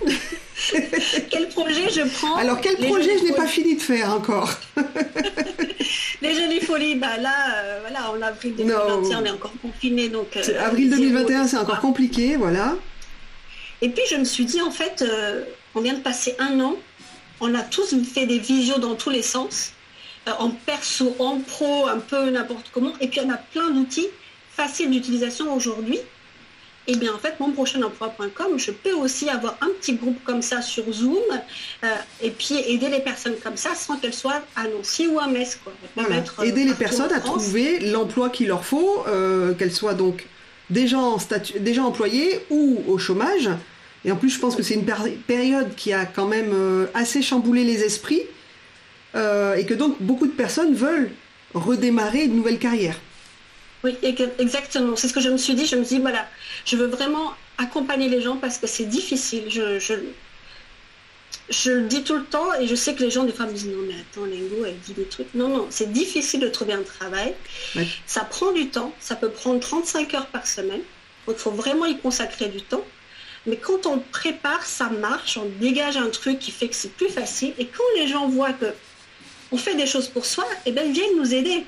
[1.30, 2.36] Quel projet je prends?
[2.36, 4.50] Alors quel projet je n'ai pas fini de faire encore?
[6.22, 10.10] Les Jolies Folies, bah là, euh, voilà, en avril 2021, on est encore confiné.
[10.10, 12.76] Donc, euh, avril 2021, c'est encore compliqué, voilà.
[13.82, 15.44] Et puis je me suis dit, en fait, euh,
[15.76, 16.76] on vient de passer un an,
[17.40, 19.74] on a tous fait des visios dans tous les sens.
[20.30, 22.94] Euh, en perso, en pro, un peu n'importe comment.
[23.02, 24.08] Et puis on a plein d'outils
[24.52, 26.00] faciles d'utilisation aujourd'hui.
[26.88, 30.42] Et bien en fait, mon prochain emploi.com, je peux aussi avoir un petit groupe comme
[30.42, 31.22] ça sur Zoom
[31.84, 31.88] euh,
[32.22, 35.60] et puis aider les personnes comme ça sans qu'elles soient à Nancy ou à Metz.
[35.64, 35.74] Quoi.
[36.00, 39.04] Euh, aider les personnes à trouver l'emploi qu'il leur faut,
[39.58, 40.26] qu'elles soient donc
[40.70, 43.50] déjà, en statut, déjà employées ou au chômage.
[44.04, 44.86] Et en plus, je pense que c'est une
[45.28, 48.24] période qui a quand même assez chamboulé les esprits.
[49.16, 51.10] Euh, et que donc beaucoup de personnes veulent
[51.54, 53.00] redémarrer une nouvelle carrière.
[53.84, 54.96] Oui, exactement.
[54.96, 55.66] C'est ce que je me suis dit.
[55.66, 56.28] Je me dis, voilà,
[56.66, 59.44] je veux vraiment accompagner les gens parce que c'est difficile.
[59.48, 59.94] Je, je,
[61.50, 63.54] je, le dis tout le temps et je sais que les gens des fois me
[63.54, 65.34] disent, non mais attends, Lingo, elle dit des trucs.
[65.34, 67.34] Non, non, c'est difficile de trouver un travail.
[68.06, 68.94] Ça prend du temps.
[69.00, 70.82] Ça peut prendre 35 heures par semaine.
[71.26, 72.86] Donc il faut vraiment y consacrer du temps.
[73.46, 77.10] Mais quand on prépare, ça marche, on dégage un truc qui fait que c'est plus
[77.10, 77.54] facile.
[77.58, 78.74] Et quand les gens voient que
[79.52, 81.64] on fait des choses pour soi, et eh ils viennent nous aider.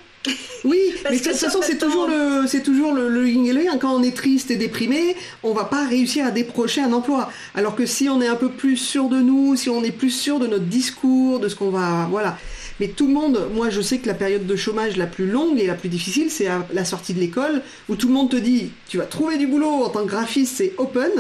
[0.64, 4.16] Oui, mais de toute façon, c'est toujours le, c'est toujours le, le Quand on est
[4.16, 7.32] triste et déprimé, on va pas réussir à décrocher un emploi.
[7.56, 10.12] Alors que si on est un peu plus sûr de nous, si on est plus
[10.12, 12.38] sûr de notre discours, de ce qu'on va, voilà.
[12.80, 15.60] Mais tout le monde, moi je sais que la période de chômage la plus longue
[15.60, 18.36] et la plus difficile, c'est à la sortie de l'école, où tout le monde te
[18.36, 21.12] dit, tu vas trouver du boulot en tant que graphiste, c'est open,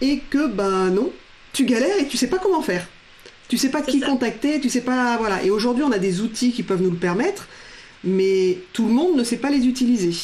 [0.00, 1.12] et que ben non,
[1.52, 2.86] tu galères et tu sais pas comment faire.
[3.48, 5.42] Tu sais pas qui contacter, tu sais pas voilà.
[5.42, 7.48] Et aujourd'hui, on a des outils qui peuvent nous le permettre,
[8.04, 10.14] mais tout le monde ne sait pas les utiliser.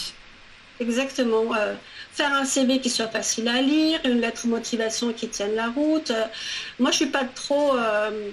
[0.81, 1.55] Exactement.
[1.55, 1.75] Euh,
[2.13, 6.11] faire un CV qui soit facile à lire, une lettre motivation qui tienne la route.
[6.11, 6.25] Euh,
[6.79, 7.77] moi, je suis pas trop.
[7.77, 8.31] Euh,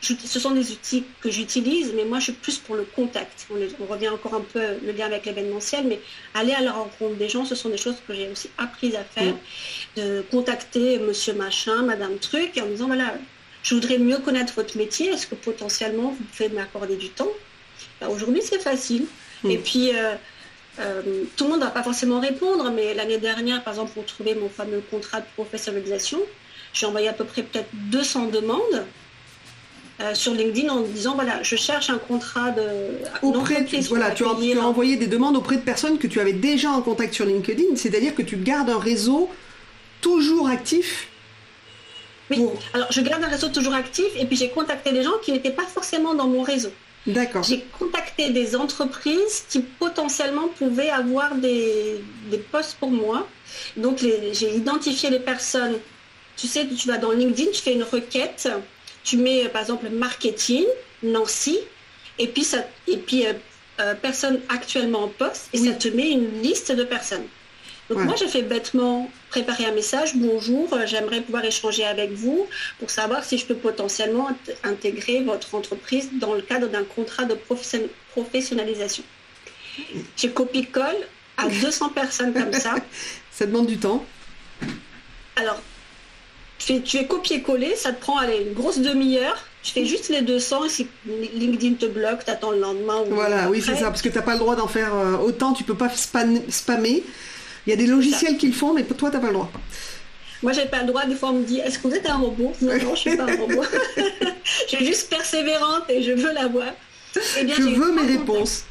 [0.00, 3.46] ce sont des outils que j'utilise, mais moi, je suis plus pour le contact.
[3.50, 5.98] On, revient encore un peu le lien avec l'événementiel, mais
[6.34, 9.04] aller à la rencontre des gens, ce sont des choses que j'ai aussi apprises à
[9.04, 9.34] faire.
[9.96, 13.14] De contacter Monsieur Machin, Madame Truc, en disant voilà,
[13.64, 15.08] je voudrais mieux connaître votre métier.
[15.08, 17.30] Est-ce que potentiellement vous pouvez m'accorder du temps?
[18.00, 19.06] Ben, Aujourd'hui, c'est facile.
[19.42, 19.50] Hmm.
[19.50, 20.14] Et puis, euh,
[20.78, 21.02] euh,
[21.36, 24.34] tout le monde ne va pas forcément répondre, mais l'année dernière, par exemple, pour trouver
[24.34, 26.20] mon fameux contrat de professionnalisation,
[26.74, 28.84] j'ai envoyé à peu près peut-être 200 demandes.
[30.00, 34.24] Euh, sur LinkedIn en disant voilà je cherche un contrat de auprès tu, voilà tu
[34.24, 37.14] as, tu as, envoyé des demandes auprès de personnes que tu avais déjà en contact
[37.14, 39.30] sur LinkedIn c'est-à-dire que tu gardes un réseau
[40.00, 41.06] toujours actif
[42.30, 42.40] oui,
[42.72, 45.50] alors je garde un réseau toujours actif et puis j'ai contacté des gens qui n'étaient
[45.50, 46.70] pas forcément dans mon réseau.
[47.06, 47.42] D'accord.
[47.42, 52.02] J'ai contacté des entreprises qui potentiellement pouvaient avoir des,
[52.50, 53.28] postes pour moi.
[53.76, 55.78] Donc j'ai identifié les personnes.
[56.36, 58.48] Tu sais, tu vas dans LinkedIn, tu fais une requête,
[59.04, 60.64] tu mets par exemple marketing,
[61.02, 61.58] Nancy,
[62.18, 63.32] et puis, ça, et puis euh,
[63.80, 67.26] euh, personne actuellement en poste, et ça te met une liste de personnes.
[67.90, 70.16] Donc moi, j'ai fait bêtement préparer un message.
[70.16, 72.46] Bonjour, euh, j'aimerais pouvoir échanger avec vous
[72.78, 74.30] pour savoir si je peux potentiellement
[74.62, 77.36] intégrer votre entreprise dans le cadre d'un contrat de
[78.14, 79.04] professionnalisation.
[80.16, 80.96] J'ai copie-colle
[81.36, 82.76] à 200 personnes comme ça.
[83.30, 84.04] ça demande du temps.
[85.36, 85.60] Alors,
[86.58, 89.44] tu fais, copier-coller, ça te prend une grosse demi-heure.
[89.62, 93.02] Tu fais juste les 200 et si LinkedIn te bloque, tu attends le lendemain.
[93.08, 95.52] voilà, oui, c'est ça, parce que tu n'as pas le droit d'en faire euh, autant,
[95.52, 97.02] tu peux pas spammer.
[97.66, 99.50] Il y a des logiciels qui le font, mais toi, tu n'as pas le droit.
[100.42, 101.06] Moi, j'ai pas le droit.
[101.06, 102.52] Des fois, on me dit Est-ce que vous êtes un robot?
[102.60, 103.62] Non, non, je suis pas un robot.
[104.68, 106.68] je suis juste persévérante et je veux l'avoir.
[107.16, 108.64] Eh je veux mes réponses.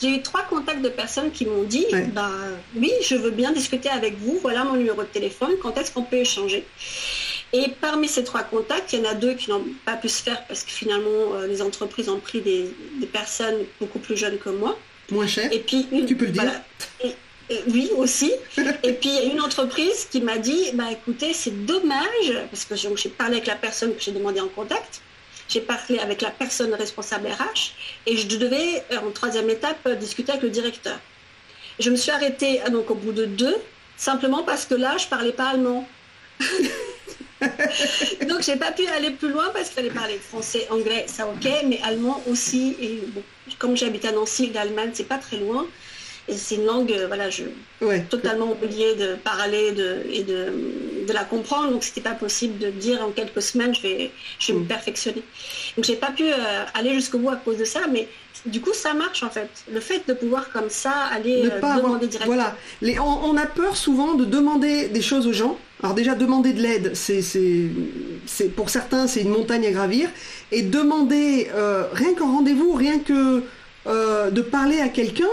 [0.00, 2.30] J'ai eu trois contacts de personnes qui m'ont dit bah,
[2.74, 4.38] Oui, je veux bien discuter avec vous.
[4.42, 5.52] Voilà mon numéro de téléphone.
[5.62, 6.66] Quand est-ce qu'on peut échanger?
[7.52, 10.22] Et parmi ces trois contacts, il y en a deux qui n'ont pas pu se
[10.22, 12.66] faire parce que finalement, euh, les entreprises ont pris des,
[13.12, 14.76] personnes beaucoup plus jeunes que moi.
[15.10, 15.50] Moins cher.
[15.52, 16.50] Et puis, tu peux le dire.
[17.50, 18.32] Euh, oui, aussi.
[18.82, 22.64] Et puis, il y a une entreprise qui m'a dit, bah, écoutez, c'est dommage, parce
[22.64, 25.00] que j'ai parlé avec la personne que j'ai demandé en contact,
[25.48, 27.72] j'ai parlé avec la personne responsable RH,
[28.06, 30.98] et je devais, euh, en troisième étape, discuter avec le directeur.
[31.78, 33.56] Je me suis arrêtée, euh, donc au bout de deux,
[33.96, 35.86] simplement parce que là, je parlais pas allemand.
[38.28, 41.46] Donc j'ai pas pu aller plus loin parce qu'il fallait parler français, anglais, ça ok,
[41.66, 42.76] mais allemand aussi.
[42.80, 43.02] Et
[43.58, 45.66] comme j'habite à Nancy, l'Allemagne c'est pas très loin.
[46.28, 47.44] Et c'est une langue, euh, voilà, je
[48.10, 51.70] totalement oublié de parler de, et de, de la comprendre.
[51.70, 54.10] Donc c'était pas possible de dire en quelques semaines je vais,
[54.40, 54.66] je vais me mm.
[54.66, 55.22] perfectionner.
[55.76, 58.08] Donc j'ai pas pu euh, aller jusqu'au bout à cause de ça, mais
[58.44, 59.48] du coup ça marche en fait.
[59.72, 62.34] Le fait de pouvoir comme ça aller euh, demander directement.
[62.34, 65.56] Voilà, Les, on, a peur souvent de demander des choses aux gens.
[65.80, 70.08] Alors déjà demander de l'aide, c'est, c'est, pour certains c'est une montagne à gravir.
[70.50, 71.48] Et demander
[71.92, 73.44] rien qu'en rendez-vous, rien que
[73.86, 75.28] de parler à quelqu'un.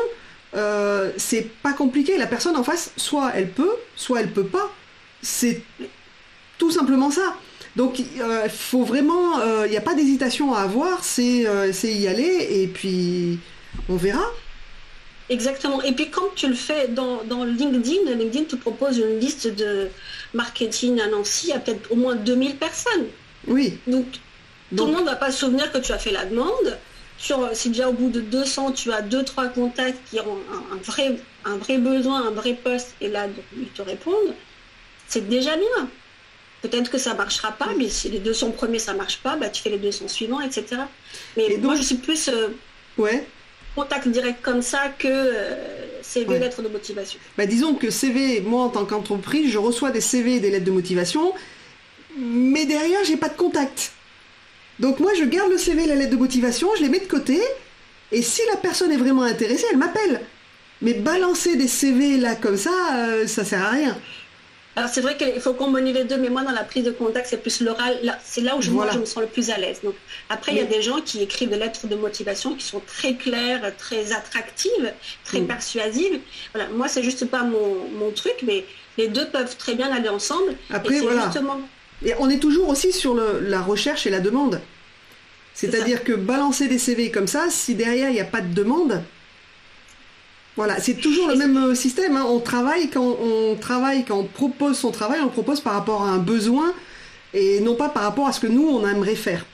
[0.56, 2.18] Euh, c'est pas compliqué.
[2.18, 4.72] La personne en face, soit elle peut, soit elle peut pas.
[5.22, 5.62] C'est
[6.58, 7.36] tout simplement ça.
[7.76, 12.08] Donc il euh, faut vraiment, il euh, n'y a pas d'hésitation à avoir, c'est y
[12.08, 13.39] aller et puis
[13.89, 14.26] on verra.
[15.30, 15.82] Exactement.
[15.82, 19.88] Et puis quand tu le fais dans, dans LinkedIn, LinkedIn te propose une liste de
[20.34, 23.08] marketing à Nancy, a peut-être au moins 2000 personnes.
[23.48, 23.78] Oui.
[23.88, 24.06] Donc,
[24.76, 26.78] tout le monde ne va pas se souvenir que tu as fait la demande
[27.54, 30.38] si déjà au bout de 200, tu as deux, trois contacts qui ont
[30.72, 34.34] un, vrai, un vrai besoin, un vrai poste, et là, ils te répondent,
[35.08, 35.90] c'est déjà bien.
[36.62, 39.36] Peut-être que ça ne marchera pas, mais si les 200 premiers, ça ne marche pas,
[39.36, 40.82] bah, tu fais les 200 suivants, etc.
[41.36, 42.50] Mais moi, je suis plus euh,
[42.98, 43.26] ouais.
[43.76, 47.20] contact direct comme ça que euh, CV, lettres de motivation.
[47.38, 50.66] Bah, disons que CV, moi, en tant qu'entreprise, je reçois des CV et des lettres
[50.66, 51.34] de motivation,
[52.18, 53.92] mais derrière, j'ai pas de contact.
[54.80, 57.08] Donc moi, je garde le CV et la lettre de motivation, je les mets de
[57.08, 57.42] côté,
[58.12, 60.22] et si la personne est vraiment intéressée, elle m'appelle.
[60.82, 63.98] Mais balancer des CV là comme ça, euh, ça sert à rien.
[64.76, 67.28] Alors c'est vrai qu'il faut combiner les deux, mais moi dans la prise de contact,
[67.30, 68.18] c'est plus l'oral.
[68.24, 69.82] C'est là où je, moi, je me sens le plus à l'aise.
[69.84, 69.94] Donc
[70.30, 73.16] après, il y a des gens qui écrivent des lettres de motivation qui sont très
[73.16, 74.92] claires, très attractives,
[75.26, 75.48] très mm.
[75.48, 76.20] persuasives.
[76.54, 78.66] Voilà, moi c'est juste pas mon, truc, mais
[78.98, 80.56] les deux peuvent très bien aller ensemble.
[80.72, 81.32] Après, voilà.
[82.06, 84.62] Et on est toujours aussi sur la recherche et la demande.
[85.54, 89.04] C'est-à-dire que balancer des CV comme ça, si derrière il n'y a pas de demande,
[90.56, 92.16] voilà, c'est toujours le même euh, système.
[92.16, 92.26] Hein.
[92.28, 96.04] On travaille quand on travaille, quand on propose son travail, on le propose par rapport
[96.04, 96.74] à un besoin
[97.34, 99.46] et non pas par rapport à ce que nous on aimerait faire.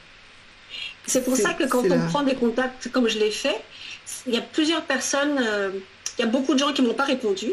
[1.06, 3.56] C'est pour ça que quand on prend des contacts comme je l'ai fait,
[4.28, 5.72] il y a plusieurs personnes, euh,
[6.18, 7.48] il y a beaucoup de gens qui m'ont pas répondu.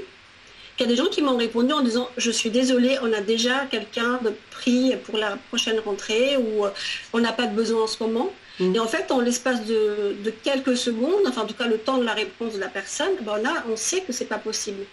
[0.79, 3.21] Il y a des gens qui m'ont répondu en disant je suis désolée, on a
[3.21, 6.71] déjà quelqu'un de pris pour la prochaine rentrée ou euh,
[7.12, 8.31] on n'a pas de besoin en ce moment.
[8.61, 8.75] Mm.
[8.75, 12.05] Et en fait, en l'espace de, quelques secondes, enfin en tout cas le temps de
[12.05, 14.85] la réponse de la personne, ben là, on sait que c'est pas possible.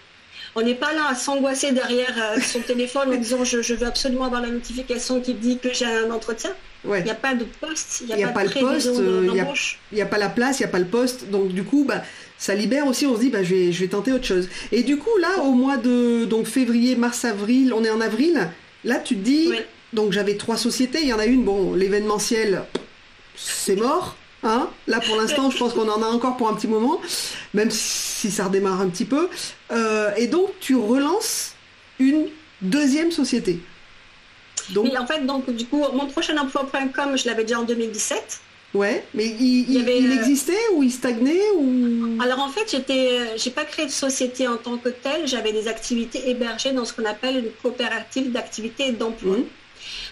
[0.55, 4.25] On n'est pas là à s'angoisser derrière euh, son téléphone en disant je, veux absolument
[4.25, 6.51] avoir la notification qui dit que j'ai un entretien.
[6.85, 10.01] Il n'y a pas de poste, il n'y a, pas, de le poste, il n'y
[10.01, 11.29] a, pas la place, il n'y a pas le poste.
[11.29, 12.03] Donc du coup, bah,
[12.43, 14.49] ça libère aussi, on se dit bah, je, vais, je vais tenter autre chose.
[14.73, 18.49] Et du coup, là, au mois de donc, février, mars, avril, on est en avril,
[18.83, 19.53] là tu te dis,
[19.93, 22.63] donc j'avais trois sociétés, il y en a une, bon, l'événementiel,
[23.37, 24.17] c'est mort.
[24.43, 26.99] Hein Là, pour l'instant, je pense qu'on en a encore pour un petit moment,
[27.53, 29.29] même si ça redémarre un petit peu.
[29.71, 31.53] Euh, et donc, tu relances
[31.97, 32.25] une
[32.61, 33.61] deuxième société.
[34.71, 34.83] Donc...
[34.83, 38.41] Oui, en fait, donc, du coup, mon prochain emploi.com, je l'avais déjà en 2017.
[38.73, 42.17] Ouais, mais il, euh, existait ou il stagnait ou?
[42.19, 45.27] Alors en fait, j'étais, euh, j'ai pas créé de société en tant que telle.
[45.27, 49.37] J'avais des activités hébergées dans ce qu'on appelle une coopérative d'activité et d'emploi.
[49.37, 49.43] Mmh.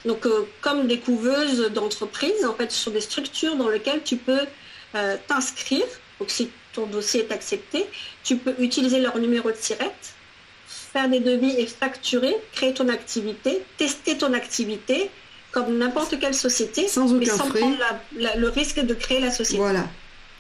[0.06, 4.17] Donc, euh, comme des couveuses d'entreprise, en fait, ce sont des structures dans lesquelles tu
[4.17, 4.45] peux
[4.95, 5.86] euh, t'inscrire.
[6.19, 7.86] Donc, si ton dossier est accepté,
[8.24, 10.15] tu peux utiliser leur numéro de sirette,
[10.67, 15.10] faire des devis et facturer, créer ton activité, tester ton activité
[15.51, 17.77] comme n'importe quelle société, sans aucun mais prendre
[18.37, 19.57] le risque de créer la société.
[19.57, 19.87] Voilà.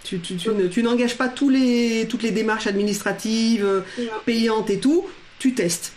[0.03, 3.83] Tu, tu n'engages pas tous les, toutes les démarches administratives,
[4.25, 5.05] payantes et tout,
[5.37, 5.93] tu testes.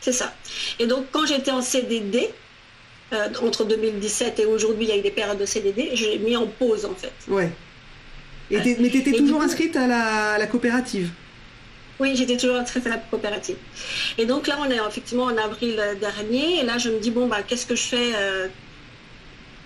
[0.00, 0.32] C'est ça.
[0.78, 2.30] Et donc, quand j'étais en CDD,
[3.12, 6.36] euh, entre 2017 et aujourd'hui, il y a eu des périodes de CDD, j'ai mis
[6.36, 7.12] en pause en fait.
[7.28, 7.50] Ouais.
[8.50, 9.86] Et mais tu étais toujours inscrite à
[10.38, 11.10] la, coopérative?
[11.98, 13.56] Oui, j'étais toujours inscrite à la coopérative.
[14.18, 17.26] Et donc là, on est effectivement en avril dernier, et là, je me dis, bon,
[17.26, 18.48] bah, qu'est-ce que je fais euh,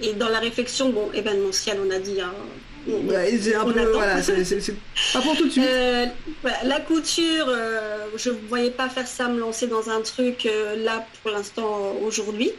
[0.00, 2.32] Et dans la réflexion, bon, événementiel, on a dit, hein,
[2.86, 4.74] c'est un peu, voilà, c'est
[5.12, 5.64] pas pour tout de suite.
[5.66, 6.06] Euh,
[6.64, 7.52] la couture,
[8.16, 12.52] je ne voyais pas faire ça, me lancer dans un truc là pour l'instant aujourd'hui.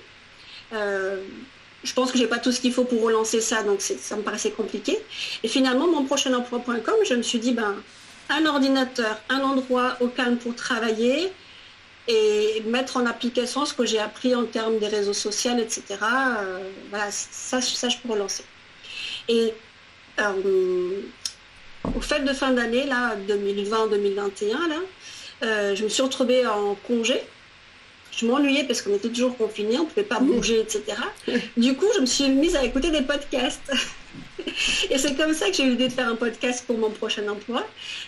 [0.74, 1.18] Euh,
[1.84, 4.22] je pense que j'ai pas tout ce qu'il faut pour relancer ça, donc ça me
[4.22, 5.00] paraissait compliqué.
[5.44, 7.76] Et finalement, mon prochain emploi.com, je me suis dit, ben,
[8.30, 11.32] un ordinateur, un endroit au calme pour travailler
[12.08, 15.84] et mettre en application ce que j'ai appris en termes des réseaux sociaux, etc.
[16.02, 18.44] Euh, voilà, ça, ça, je peux relancer.
[19.28, 19.54] Et
[20.20, 21.02] euh,
[21.96, 27.22] au fait de fin d'année, là, 2020-2021, là, je me suis retrouvée en congé
[28.12, 30.84] je m'ennuyais parce qu'on était toujours confinés, on ne pouvait pas bouger, etc.
[31.58, 33.72] Du coup, je me suis mise à écouter des podcasts.
[34.90, 37.28] Et c'est comme ça que j'ai eu l'idée de faire un podcast pour mon prochain
[37.28, 37.66] emploi.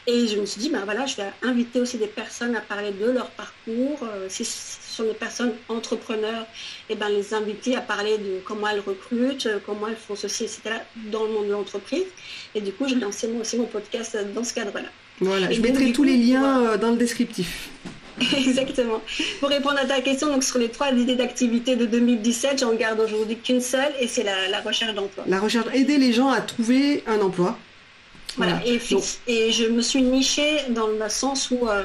[0.08, 2.92] Et je me suis dit, ben voilà, je vais inviter aussi des personnes à parler
[2.92, 4.00] de leur parcours.
[4.04, 6.46] Euh, si ce sont des personnes entrepreneurs,
[6.90, 10.16] et eh ben les inviter à parler de comment elles recrutent, euh, comment elles font
[10.16, 10.62] ceci, etc.
[11.12, 12.06] dans le monde de l'entreprise.
[12.54, 14.90] Et du coup, j'ai lancé moi aussi mon podcast dans ce cadre-là.
[15.20, 17.70] Voilà, je mettrai tous les liens euh, dans le descriptif.
[18.38, 19.02] Exactement.
[19.40, 23.00] Pour répondre à ta question, donc sur les trois idées d'activité de 2017, j'en garde
[23.00, 25.24] aujourd'hui qu'une seule et c'est la, recherche d'emploi.
[25.28, 27.58] La recherche, aider les gens à trouver un emploi.
[28.38, 28.62] Voilà.
[28.66, 28.80] Et,
[29.28, 31.84] et, je me suis nichée dans le sens où euh,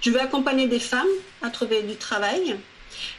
[0.00, 1.06] je veux accompagner des femmes
[1.42, 2.56] à trouver du travail.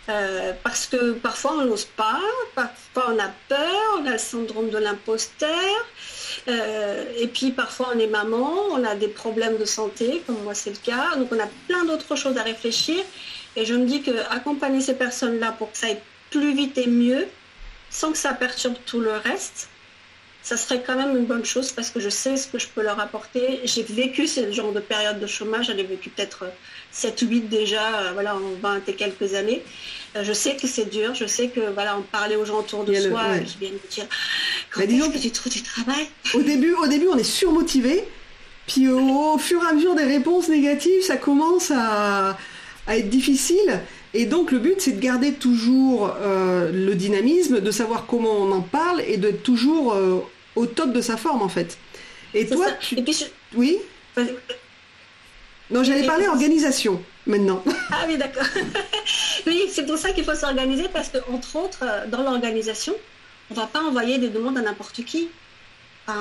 [0.10, 2.20] Euh, parce que parfois on n'ose pas,
[2.56, 5.86] parfois on a peur, on a le syndrome de l'imposteur,
[6.48, 10.54] euh, et puis parfois on est maman, on a des problèmes de santé, comme moi
[10.54, 13.04] c'est le cas, donc on a plein d'autres choses à réfléchir.
[13.56, 16.02] Et je me dis que accompagner ces personnes-là pour que ça aille
[16.32, 17.28] plus vite et mieux,
[17.90, 19.70] sans que ça perturbe tout le reste,
[20.42, 22.82] ça serait quand même une bonne chose parce que je sais ce que je peux
[22.82, 23.60] leur apporter.
[23.66, 26.46] J'ai vécu ce genre de période de chômage, j'en ai vécu peut-être
[26.92, 29.62] 7 ou 8 déjà, euh, voilà, en 20 et quelques années.
[30.16, 32.84] Euh, je sais que c'est dur, je sais que voilà, en parler aux gens autour
[32.84, 34.06] de soi qui viennent me dire
[34.72, 36.08] quand est-ce que tu trouves du travail?
[36.34, 38.04] Au début, au début, on est surmotivé,
[38.68, 42.38] puis au, fur et à mesure des réponses négatives, ça commence à,
[42.88, 43.82] être difficile.
[44.14, 48.52] Et donc le but, c'est de garder toujours euh, le dynamisme, de savoir comment on
[48.52, 49.96] en parle et de toujours
[50.56, 51.78] au top de sa forme en fait.
[52.34, 52.98] Et toi, tu...
[53.56, 53.78] oui
[55.72, 57.64] Non, j'allais parler organisation maintenant.
[57.92, 58.44] Ah oui, d'accord.
[59.48, 62.94] oui, c'est pour ça qu'il faut s'organiser parce que entre autres, euh, dans l'organisation,
[63.50, 65.28] on ne va pas envoyer des demandes à n'importe qui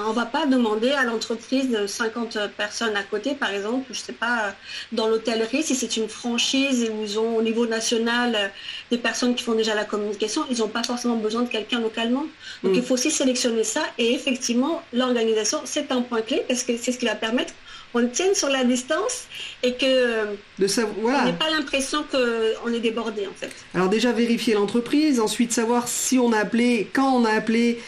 [0.06, 3.98] on ne va pas demander à l'entreprise de 50 personnes à côté, par exemple, je
[3.98, 4.54] ne sais pas,
[4.92, 8.48] dans l'hôtellerie, si c'est une franchise et où ils ont au niveau national euh,
[8.90, 12.24] des personnes qui font déjà la communication, ils n'ont pas forcément besoin de quelqu'un localement.
[12.62, 12.76] Donc mm.
[12.76, 16.92] il faut aussi sélectionner ça et effectivement, l'organisation, c'est un point clé parce que c'est
[16.92, 17.54] ce qui va permettre
[17.92, 19.26] qu'on tienne sur la distance
[19.62, 20.26] et que
[20.58, 20.66] de
[21.02, 23.50] on n'ait pas l'impression qu'on est débordé en fait.
[23.74, 27.78] Alors déjà vérifier l'entreprise, ensuite savoir si on a appelé, quand on a appelé,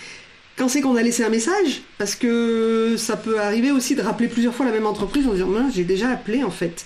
[0.60, 4.28] quand c'est qu'on a laissé un message, parce que ça peut arriver aussi de rappeler
[4.28, 6.84] plusieurs fois la même entreprise en disant j'ai déjà appelé en fait.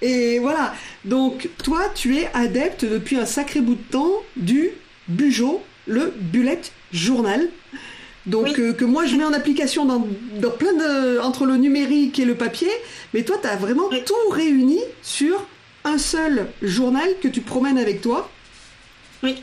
[0.00, 0.72] Et voilà.
[1.04, 4.70] Donc toi, tu es adepte depuis un sacré bout de temps du
[5.08, 6.62] Bujo, le bullet
[6.94, 7.46] journal.
[8.24, 10.00] Donc euh, que moi je mets en application dans,
[10.52, 12.70] plein de entre le numérique et le papier,
[13.12, 15.46] mais toi tu as vraiment tout réuni sur
[15.84, 18.30] un seul journal que tu promènes avec toi.
[19.22, 19.42] Oui.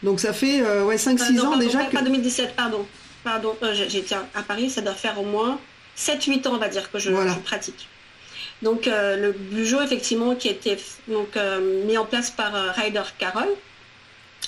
[0.04, 1.80] Donc ça fait euh, ouais, 5-6 ans déjà.
[1.86, 2.86] Pas 2017, pardon.
[3.24, 5.60] Pardon, euh, j'étais à Paris, ça doit faire au moins
[5.98, 7.12] 7-8 ans, on va dire, que je,
[7.44, 7.88] pratique.
[8.62, 10.78] Donc euh, le bujo, effectivement, qui a été
[11.08, 11.36] donc,
[11.86, 13.50] mis en place par Ryder Carroll.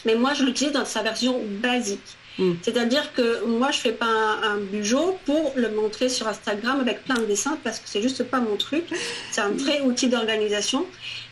[0.05, 2.17] Mais moi, je l'utilise dans sa version basique.
[2.41, 2.53] Mm.
[2.63, 7.15] C'est-à-dire que moi, je fais pas un, un, pour le montrer sur Instagram avec plein
[7.15, 8.85] de dessins parce que c'est juste pas mon truc.
[9.31, 10.85] C'est un vrai outil d'organisation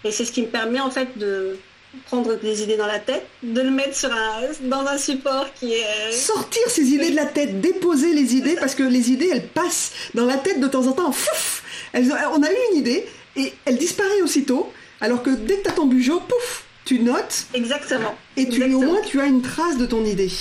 [0.03, 1.57] et c'est ce qui me permet en fait de
[2.05, 5.73] prendre des idées dans la tête, de le mettre sur un, dans un support qui
[5.73, 5.83] est...
[5.83, 9.47] Euh, Sortir ces idées de la tête, déposer les idées parce que les idées, elles
[9.47, 11.11] passent dans la tête de temps en temps.
[11.11, 13.05] Fouf on a eu une idée
[13.35, 17.45] et elle disparaît aussitôt alors que dès que tu as ton bujo, pouf, tu notes.
[17.53, 18.15] Exactement.
[18.37, 20.31] Et tu, au moins tu as une trace de ton idée.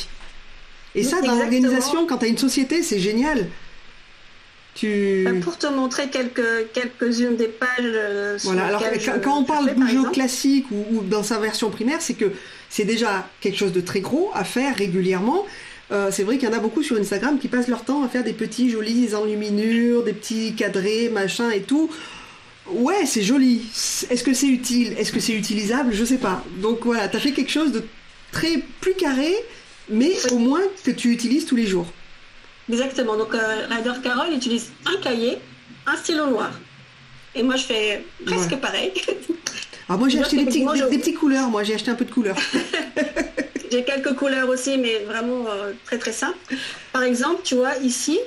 [0.99, 3.49] Et ça, dans l'organisation, quand tu as une société, c'est génial.
[4.75, 5.25] Tu...
[5.25, 7.69] Bah, pour te montrer quelques, quelques-unes des pages.
[7.81, 8.83] Euh, voilà, alors
[9.23, 12.33] quand, on parle de jeu classique ou, dans sa version primaire, c'est que
[12.69, 15.47] c'est déjà quelque chose de très gros à faire régulièrement.
[15.91, 18.09] Euh, c'est vrai qu'il y en a beaucoup sur Instagram qui passent leur temps à
[18.09, 21.91] faire des petits jolis enluminures, des petits cadrés, machin et tout.
[22.71, 23.63] Ouais, c'est joli.
[24.11, 24.95] Est-ce que c'est utile?
[24.99, 25.93] Est-ce que c'est utilisable?
[25.93, 26.45] Je sais pas.
[26.59, 27.83] Donc voilà, tu as fait quelque chose de
[28.31, 29.35] très plus carré,
[29.89, 31.87] mais au moins que tu utilises tous les jours.
[32.71, 33.17] Exactement.
[33.17, 35.39] Donc, euh, Ryder Carroll utilise un cahier,
[35.87, 36.51] un stylo noir.
[37.35, 38.93] Et moi, je fais presque pareil.
[39.89, 41.49] Ah, moi, j'ai acheté des, petits, des, petites couleurs.
[41.49, 42.37] Moi, j'ai acheté un peu de couleurs.
[43.73, 46.37] j'ai quelques couleurs aussi, mais vraiment euh, très, très simples.
[46.93, 48.19] Par exemple, tu vois, ici,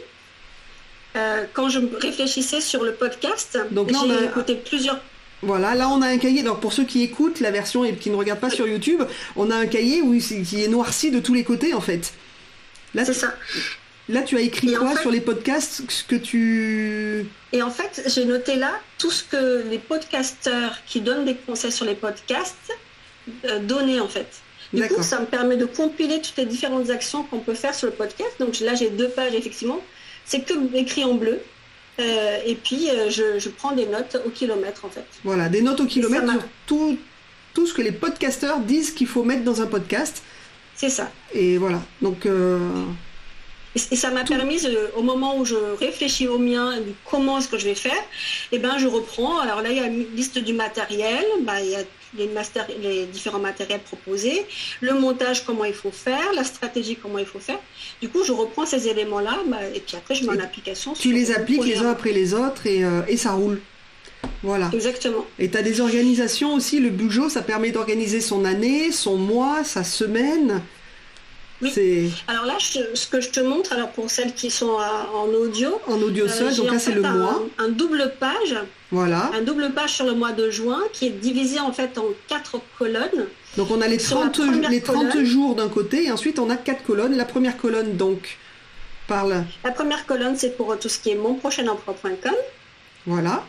[1.16, 5.00] euh, quand je réfléchissais sur le podcast, j'ai écouté plusieurs
[5.44, 6.44] voilà, là on a un cahier.
[6.44, 9.02] Donc pour ceux qui écoutent la version et qui ne regardent pas sur YouTube,
[9.36, 12.14] on a un cahier où, qui est noirci de tous les côtés en fait.
[12.94, 13.34] Là, c'est ça.
[14.10, 18.26] Là, tu as écrit quoi sur les podcasts ce que tu Et en fait, j'ai
[18.26, 22.74] noté là tout ce que les podcasteurs qui donnent des conseils sur les podcasts
[23.46, 24.28] euh, données en fait.
[24.74, 27.88] Du coup, ça me permet de compiler toutes les différentes actions qu'on peut faire sur
[27.88, 28.32] le podcast.
[28.40, 29.80] Donc là, j'ai deux pages effectivement.
[30.26, 31.40] C'est que écrit en bleu.
[32.00, 35.06] Euh, et puis, euh, je, prends des notes au kilomètre en fait.
[35.24, 36.98] Voilà, des notes au kilomètre sur tout,
[37.54, 40.24] tout ce que les podcasteurs disent qu'il faut mettre dans un podcast.
[40.76, 41.12] C'est ça.
[41.34, 41.82] Et voilà.
[42.02, 42.26] Donc.
[43.76, 44.60] Et, ça m'a permis,
[44.98, 46.74] au moment où je réfléchis au mien,
[47.10, 49.40] comment est-ce que je vais faire, et eh ben, je reprends.
[49.40, 51.84] Alors là, il y a une liste du matériel, bah, il y a
[52.18, 52.30] les,
[52.82, 54.46] les, différents matériels proposés,
[54.82, 57.60] le montage, comment il faut faire, la stratégie, comment il faut faire.
[58.02, 60.94] Du coup, je reprends ces éléments-là, bah, et puis après, je mets en application.
[60.94, 63.62] Tu les appliques les uns après les autres et, euh, et ça roule.
[64.44, 64.70] Voilà.
[64.74, 65.26] Exactement.
[65.40, 69.64] Et tu as des organisations aussi, le Bujo, ça permet d'organiser son année, son mois,
[69.64, 70.62] sa semaine.
[71.62, 72.12] Oui.
[72.28, 74.78] Alors là, ce que je te montre, alors pour celles qui sont
[75.14, 75.80] en audio.
[75.88, 77.44] En audio seul, euh, donc là c'est le mois.
[77.60, 78.56] Un, double page.
[78.92, 79.32] Voilà.
[79.34, 82.60] Un double page sur le mois de juin qui est divisé en fait en quatre
[82.78, 83.28] colonnes.
[83.58, 84.40] Donc on a les 30,
[84.70, 87.16] les 30 jours d'un côté et ensuite on a quatre colonnes.
[87.16, 88.38] La première colonne donc
[89.08, 89.44] parle.
[89.64, 92.36] La première colonne c'est pour tout ce qui est monprochainemploi.com.
[93.06, 93.44] Voilà.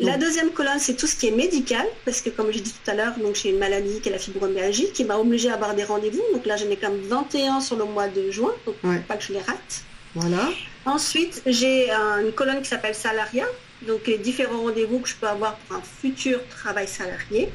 [0.00, 2.90] La deuxième colonne, c'est tout ce qui est médical, parce que comme je dit tout
[2.90, 5.72] à l'heure, donc j'ai une maladie qui est la fibromyalgie, qui m'a obligée à avoir
[5.76, 6.20] des rendez-vous.
[6.32, 8.74] Donc là, j'en ai quand même 21 sur le mois de juin, donc
[9.06, 9.84] pas que je les rate.
[10.16, 10.48] Voilà.
[10.84, 13.46] Ensuite, j'ai une colonne qui s'appelle salariat,
[13.82, 17.50] donc les différents rendez-vous que je peux avoir pour un futur travail salarié.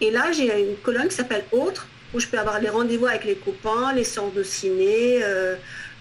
[0.00, 3.24] Et là, j'ai une colonne qui s'appelle autre, où je peux avoir les rendez-vous avec
[3.24, 5.56] les copains, les sorts de ciné, euh,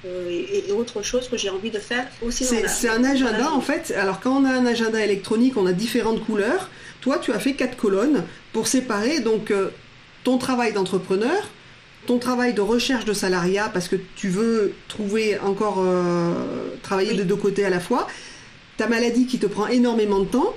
[0.06, 2.46] euh, et, autre chose que j'ai envie de faire aussi.
[2.46, 3.94] C'est un agenda en fait.
[3.98, 6.70] Alors quand on a un agenda électronique, on a différentes couleurs.
[7.02, 8.24] Toi, tu as fait quatre colonnes
[8.54, 9.70] pour séparer donc euh,
[10.24, 11.50] ton travail d'entrepreneur,
[12.06, 16.34] ton travail de recherche de salariat parce que tu veux trouver encore euh,
[16.84, 18.08] travailler de deux côtés à la fois,
[18.78, 20.54] ta maladie qui te prend énormément de temps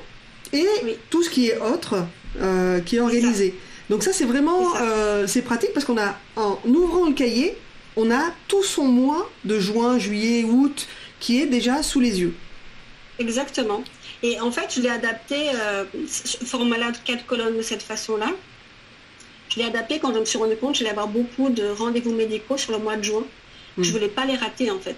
[0.53, 0.67] et
[1.11, 2.05] tout ce qui est autre
[2.85, 3.55] qui est organisé.
[3.89, 4.75] Donc ça c'est vraiment
[5.27, 7.57] c'est pratique parce qu'on a en ouvrant le cahier
[7.97, 12.35] on a tout son mois de juin, juillet, août qui est déjà sous les yeux.
[13.19, 13.83] Exactement.
[14.23, 18.31] Et en fait, je l'ai adapté, euh, format de quatre colonnes de cette façon-là.
[19.51, 22.13] Je l'ai adapté quand je me suis rendu compte que j'allais avoir beaucoup de rendez-vous
[22.13, 23.25] médicaux sur le mois de juin.
[23.77, 23.91] Je ne hmm.
[23.91, 24.97] voulais pas les rater en fait.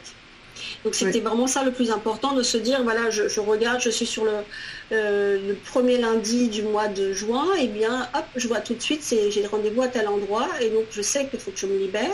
[0.85, 4.07] Donc c'était vraiment ça le plus important, de se dire, voilà, je, regarde, je suis
[4.07, 8.75] sur euh, le, premier lundi du mois de juin, et bien, hop, je vois tout
[8.75, 11.67] de suite, j'ai rendez-vous à tel endroit, et donc je sais qu'il faut que je
[11.67, 12.11] me libère.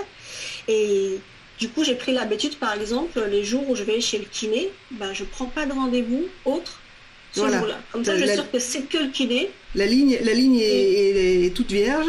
[0.68, 1.18] Et
[1.58, 4.70] du coup, j'ai pris l'habitude, par exemple, les jours où je vais chez le kiné,
[4.92, 6.80] ben, je ne prends pas de rendez-vous autre
[7.32, 7.80] ce jour-là.
[7.90, 9.50] Comme ça, je suis sûre que c'est que le kiné.
[9.74, 12.06] La ligne, la ligne est, toute vierge.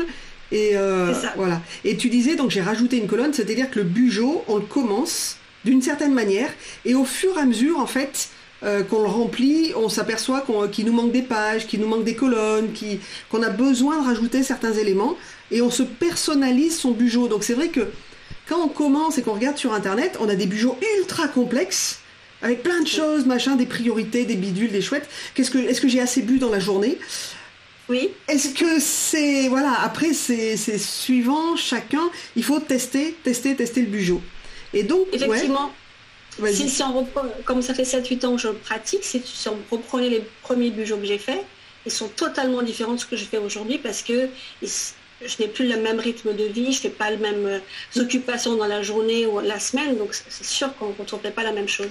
[0.51, 1.62] Et euh, voilà.
[1.84, 5.38] Et tu disais, donc j'ai rajouté une colonne, c'est-à-dire que le bugeot, on le commence
[5.66, 6.49] d'une certaine manière,
[6.86, 8.30] et au fur et à mesure, en fait,
[8.64, 12.16] euh, qu'on le remplit, on s'aperçoit qu'il nous manque des pages, qu'il nous manque des
[12.16, 12.70] colonnes,
[13.30, 15.16] qu'on a besoin de rajouter certains éléments,
[15.51, 17.28] et on se personnalise son bugeot.
[17.28, 17.88] Donc c'est vrai que
[18.47, 21.99] quand on commence et qu'on regarde sur Internet, on a des bugeots ultra complexes,
[22.41, 25.10] avec plein de choses, machin, des priorités, des bidules, des chouettes.
[25.36, 26.97] Qu'est-ce que, est-ce que j'ai assez bu dans la journée?
[27.89, 28.10] Oui.
[28.28, 34.22] Est-ce que c'est, voilà, après c'est, suivant chacun, il faut tester, tester, tester le bugeot.
[34.74, 35.72] Et donc, effectivement.
[36.53, 37.05] Si, on
[37.43, 41.05] comme ça fait 7-8 ans que je pratique, si, on reprenait les premiers bugeots que
[41.05, 41.43] j'ai faits,
[41.86, 44.30] ils sont totalement différents de ce que je fais aujourd'hui parce que
[44.61, 47.59] je n'ai plus le même rythme de vie, je ne fais pas les mêmes euh,
[48.01, 51.51] occupations dans la journée ou la semaine, donc c'est sûr qu'on ne retrouverait pas la
[51.51, 51.89] même chose.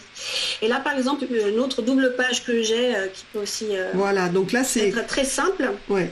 [0.63, 3.91] Et là, par exemple, une autre double page que j'ai euh, qui peut aussi euh,
[3.95, 4.89] voilà, donc là, c'est...
[4.89, 5.73] être très simple.
[5.89, 6.11] Ouais.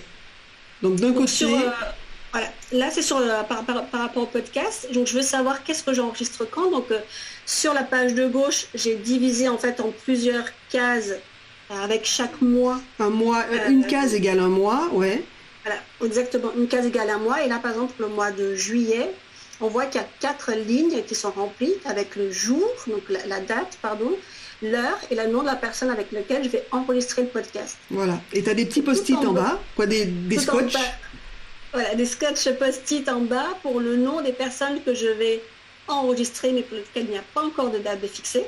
[0.83, 1.47] Donc d'un côté...
[2.37, 2.53] voilà.
[2.73, 3.19] Là, c'est sur
[3.49, 4.89] par, rapport au podcast.
[4.93, 6.71] Donc, je veux savoir qu'est-ce que j'enregistre quand.
[6.71, 6.87] Donc,
[7.47, 11.15] sur la page de gauche, j'ai divisé en fait en plusieurs cases
[11.71, 12.79] avec chaque mois.
[12.99, 15.25] Un mois, une case égale un mois, ouais.
[15.65, 17.43] Voilà, exactement, une case égale à mois.
[17.43, 19.11] Et là, par exemple, le mois de juillet,
[19.63, 23.41] on voit qu'il y a quatre lignes qui sont remplies avec le jour, donc la,
[23.41, 24.11] date, pardon,
[24.63, 27.79] l'heure et le nom de la personne avec laquelle je vais enregistrer le podcast.
[27.91, 28.21] Voilà.
[28.35, 30.75] Et tu as des petits post-it en, bas, quoi, des, des scotch?
[31.77, 35.43] Voilà, des scotch post-it en bas pour le nom des personnes que je vais
[35.89, 38.47] enregistrer, mais pour lesquelles il n'y a pas encore de date de fixée.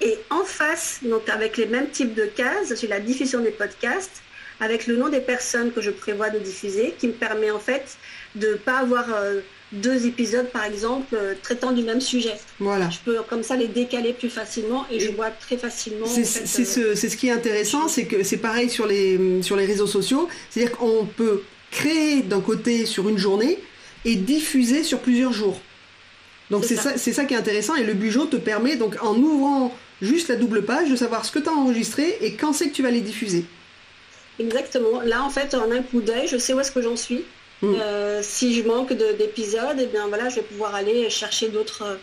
[0.00, 4.22] Et en face, donc avec les mêmes types de cases, j'ai la diffusion des podcasts
[4.58, 7.98] avec le nom des personnes que je prévois de diffuser, qui me permet en fait
[8.36, 9.40] de ne pas avoir euh,
[9.72, 12.38] deux épisodes, par exemple, euh, traitant du même sujet.
[12.58, 12.88] Voilà.
[12.88, 16.06] Je peux comme ça les décaler plus facilement et je vois très facilement.
[16.06, 19.86] C'est ce, ce, qui est intéressant, c'est que c'est pareil sur les, sur les réseaux
[19.86, 23.58] sociaux, c'est-à-dire qu'on peut créer d'un côté sur une journée
[24.04, 25.60] et diffuser sur plusieurs jours.
[26.50, 26.96] Donc c'est ça.
[26.96, 30.64] ça, qui est intéressant et le Bugeot te permet donc en ouvrant juste la double
[30.64, 33.00] page de savoir ce que tu as enregistré et quand c'est que tu vas les
[33.00, 33.44] diffuser.
[34.38, 35.00] exactement.
[35.02, 37.24] Là, en fait, en un coup d'œil, je sais où est-ce que j'en suis.
[37.62, 37.74] Mm.
[37.78, 41.98] Euh, si je manque d'épisodes, eh bien voilà, je vais pouvoir aller chercher d'autres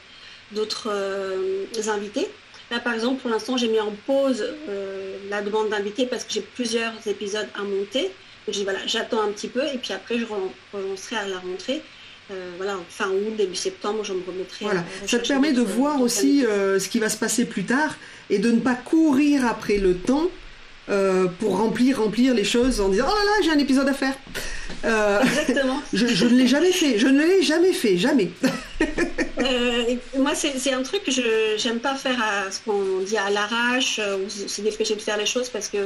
[0.51, 2.28] d'autres euh, invités.
[2.72, 6.34] Là, par exemple, pour l'instant, j'ai mis en pause euh, la demande d'invités parce que
[6.34, 8.11] j'ai plusieurs épisodes à monter.
[8.47, 10.25] Donc, voilà, j'attends un petit peu et puis après, je
[10.73, 11.81] relancerai à la rentrée.
[12.57, 14.65] voilà, fin août, début septembre, je me remettrai.
[14.65, 14.83] Voilà.
[15.05, 17.95] Ça te permet de voir aussi ce qui va se passer plus tard
[18.29, 20.29] et de ne pas courir après le temps
[21.39, 24.15] pour remplir, remplir les choses en disant oh là là, j'ai un épisode à faire.
[24.85, 25.81] Euh, Exactement.
[25.93, 26.97] je, ne l'ai jamais fait.
[26.97, 28.29] Je ne l'ai jamais fait, jamais.
[29.39, 33.29] Euh, moi, c'est un truc que je n'aime pas faire à ce qu'on dit à
[33.29, 35.77] l'arrache euh, ou se dépêcher de faire les choses parce que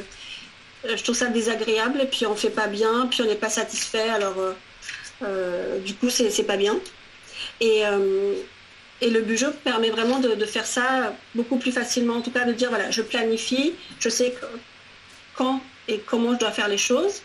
[0.83, 4.09] je trouve ça désagréable et puis on fait pas bien, puis on n'est pas satisfait.
[4.09, 4.35] Alors,
[5.85, 6.79] du coup, c'est pas bien.
[7.59, 7.83] Et,
[9.01, 12.15] et le budget permet vraiment de, de, faire ça beaucoup plus facilement.
[12.15, 14.33] En tout cas, de dire voilà, je planifie, je sais
[15.35, 17.21] quand et comment je dois faire les choses.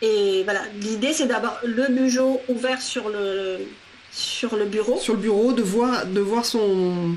[0.00, 3.60] Et voilà, l'idée c'est d'avoir le bureau ouvert sur le,
[4.10, 4.98] sur le bureau.
[4.98, 7.16] Sur le bureau, de voir, de voir son,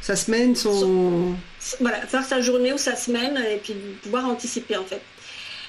[0.00, 1.34] sa semaine, son...
[1.80, 5.00] Voilà, faire sa journée ou sa semaine et puis pouvoir anticiper en fait.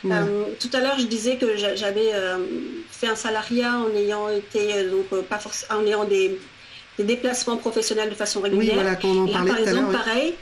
[0.06, 2.38] Euh, tout à l'heure, je disais que j'avais euh,
[2.92, 6.40] fait un salariat en ayant été euh, donc pas forcément en ayant des,
[7.00, 8.76] déplacements professionnels de façon régulière.
[8.76, 10.36] Oui, voilà, on en parlait par exemple, pareil,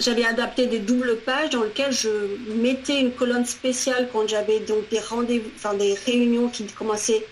[0.00, 2.08] j'avais adapté des doubles pages dans lesquelles je
[2.56, 7.24] mettais une colonne spéciale quand j'avais donc des rendez-vous, enfin des réunions qui commençaient,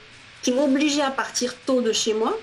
[0.42, 2.38] qui m'obligeaient à partir tôt de chez moi,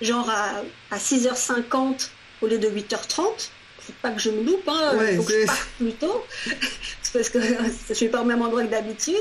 [0.00, 2.08] genre à, 6h50
[2.40, 3.50] au lieu de 8h30.
[3.86, 6.24] Faut pas que je me loupe, hein, il faut que je parte plus tôt,
[7.12, 7.38] parce que
[7.88, 9.14] je suis pas au même endroit que d'habitude,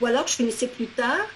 [0.00, 1.26] ou alors je finissais plus tard,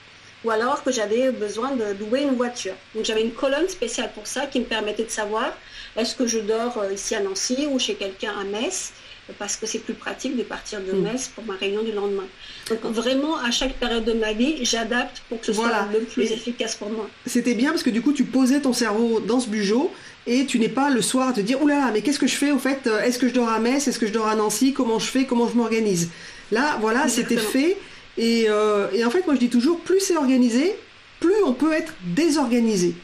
[0.45, 2.75] ou alors que j'avais besoin de louer une voiture.
[2.95, 5.53] Donc j'avais une colonne spéciale pour ça qui me permettait de savoir
[5.97, 8.93] est-ce que je dors euh, ici à Nancy ou chez quelqu'un à Metz?
[9.39, 11.03] Parce que c'est plus pratique de partir de hmm.
[11.03, 12.27] Metz pour ma réunion du lendemain.
[12.69, 16.33] Donc vraiment, à chaque période de ma vie, j'adapte pour que ce soit le plus
[16.33, 17.09] efficace pour moi.
[17.27, 19.93] C'était bien parce que du coup, tu posais ton cerveau dans ce bugeot
[20.27, 22.53] et tu n'es pas le soir à te dire, oulala, mais qu'est-ce que je fais
[22.53, 24.99] au fait Est-ce que je dors à Metz Est-ce que je dors à Nancy Comment
[24.99, 26.11] je fais Comment je m'organise?
[26.53, 27.77] Là, voilà, c'était fait.
[28.19, 30.77] Et, euh, et en fait, moi je dis toujours, plus c'est organisé,
[31.21, 32.95] plus on peut être désorganisé.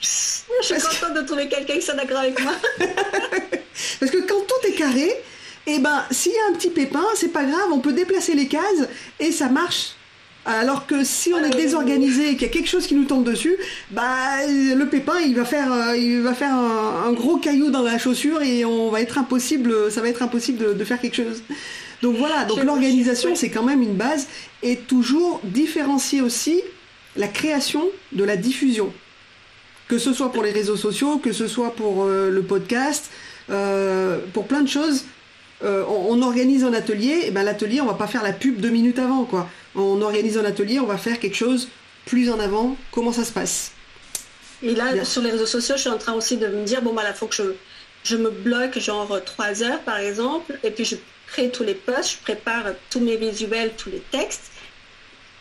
[0.00, 0.06] Je
[0.62, 2.52] suis contente de trouver quelqu'un qui soit d'accord avec moi.
[4.00, 5.08] Parce que quand tout est carré,
[5.66, 8.34] et eh ben, s'il y a un petit pépin, c'est pas grave, on peut déplacer
[8.34, 8.88] les cases
[9.20, 9.92] et ça marche.
[10.44, 13.22] Alors que si on est désorganisé et qu'il y a quelque chose qui nous tombe
[13.22, 13.56] dessus,
[13.92, 17.96] bah le pépin il va faire euh, il va faire un, gros caillou dans la
[17.96, 21.42] chaussure et on va être impossible, ça va être impossible de, faire quelque chose.
[22.02, 24.26] Donc voilà, donc l'organisation c'est quand même une base
[24.64, 26.60] et toujours différencier aussi
[27.16, 28.92] la création de la diffusion
[29.92, 33.10] que ce soit pour les réseaux sociaux, que ce soit pour euh, le podcast,
[33.50, 35.04] euh, pour plein de choses.
[35.64, 38.70] Euh, on, organise un atelier, et ben l'atelier, on va pas faire la pub deux
[38.70, 39.48] minutes avant, quoi.
[39.74, 41.68] On organise un atelier, on va faire quelque chose
[42.04, 42.76] plus en avant.
[42.90, 43.72] Comment ça se passe?
[44.62, 46.92] Et là, sur les réseaux sociaux, je suis en train aussi de me dire, bon,
[46.92, 47.42] bah, là, faut que je,
[48.02, 50.96] je me bloque genre trois heures, par exemple, et puis je
[51.28, 54.51] crée tous les posts, je prépare tous mes visuels, tous les textes.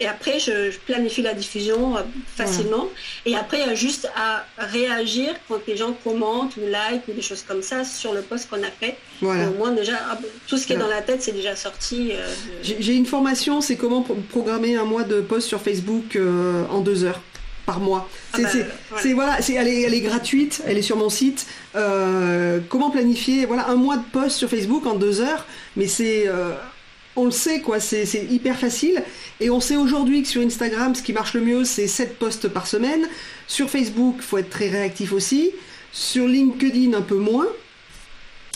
[0.02, 2.02] Et après, je, planifie la diffusion euh,
[2.36, 2.88] facilement.
[3.28, 7.14] Et après, il y a juste à réagir quand les gens commentent ou like ou
[7.14, 8.98] des choses comme ça sur le post qu'on a fait.
[9.22, 9.28] Au
[9.60, 12.14] moins, déjà, ah, tout ce qui est dans la tête, c'est déjà sorti.
[12.14, 12.34] Euh,
[12.64, 17.04] j'ai une formation, c'est comment programmer un mois de post sur Facebook euh, en deux
[17.04, 17.22] heures
[17.68, 18.10] par mois.
[18.34, 21.46] Ah c'est bah, voilà, elle est, elle est gratuite, elle est sur mon site.
[21.74, 25.46] comment planifier voilà un mois de post sur Facebook en deux heures,
[25.76, 26.28] mais c'est
[27.16, 29.04] on le sait, quoi, c'est hyper facile.
[29.40, 32.48] Et on sait aujourd'hui que sur Instagram, ce qui marche le mieux, c'est 7 posts
[32.48, 33.08] par semaine.
[33.48, 35.52] Sur Facebook, il faut être très réactif aussi.
[35.92, 37.48] Sur LinkedIn, un peu moins.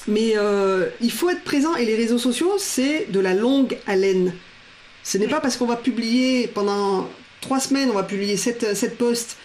[0.07, 1.75] Mais euh, il faut être présent.
[1.75, 4.33] Et les réseaux sociaux, c'est de la longue haleine.
[5.03, 7.09] Ce n'est pas parce qu'on va publier pendant
[7.41, 9.37] 3 semaines, on va publier 7, 7 posts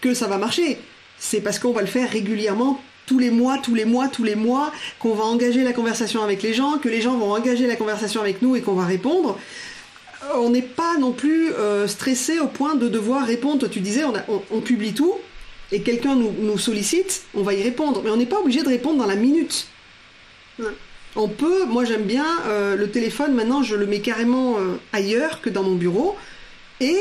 [0.00, 0.78] que ça va marcher.
[1.18, 2.80] C'est parce qu'on va le faire régulièrement
[3.12, 6.42] tous les mois, tous les mois, tous les mois, qu'on va engager la conversation avec
[6.42, 9.38] les gens, que les gens vont engager la conversation avec nous et qu'on va répondre.
[10.34, 13.68] On n'est pas non plus euh, stressé au point de devoir répondre.
[13.68, 14.02] Tu disais,
[14.50, 15.14] on, publie tout
[15.72, 18.00] et quelqu'un nous, sollicite, on va y répondre.
[18.02, 19.66] Mais on n'est pas obligé de répondre dans la minute.
[21.14, 25.42] On peut, moi j'aime bien euh, le téléphone, maintenant je le mets carrément euh, ailleurs
[25.42, 26.16] que dans mon bureau.
[26.80, 26.96] Et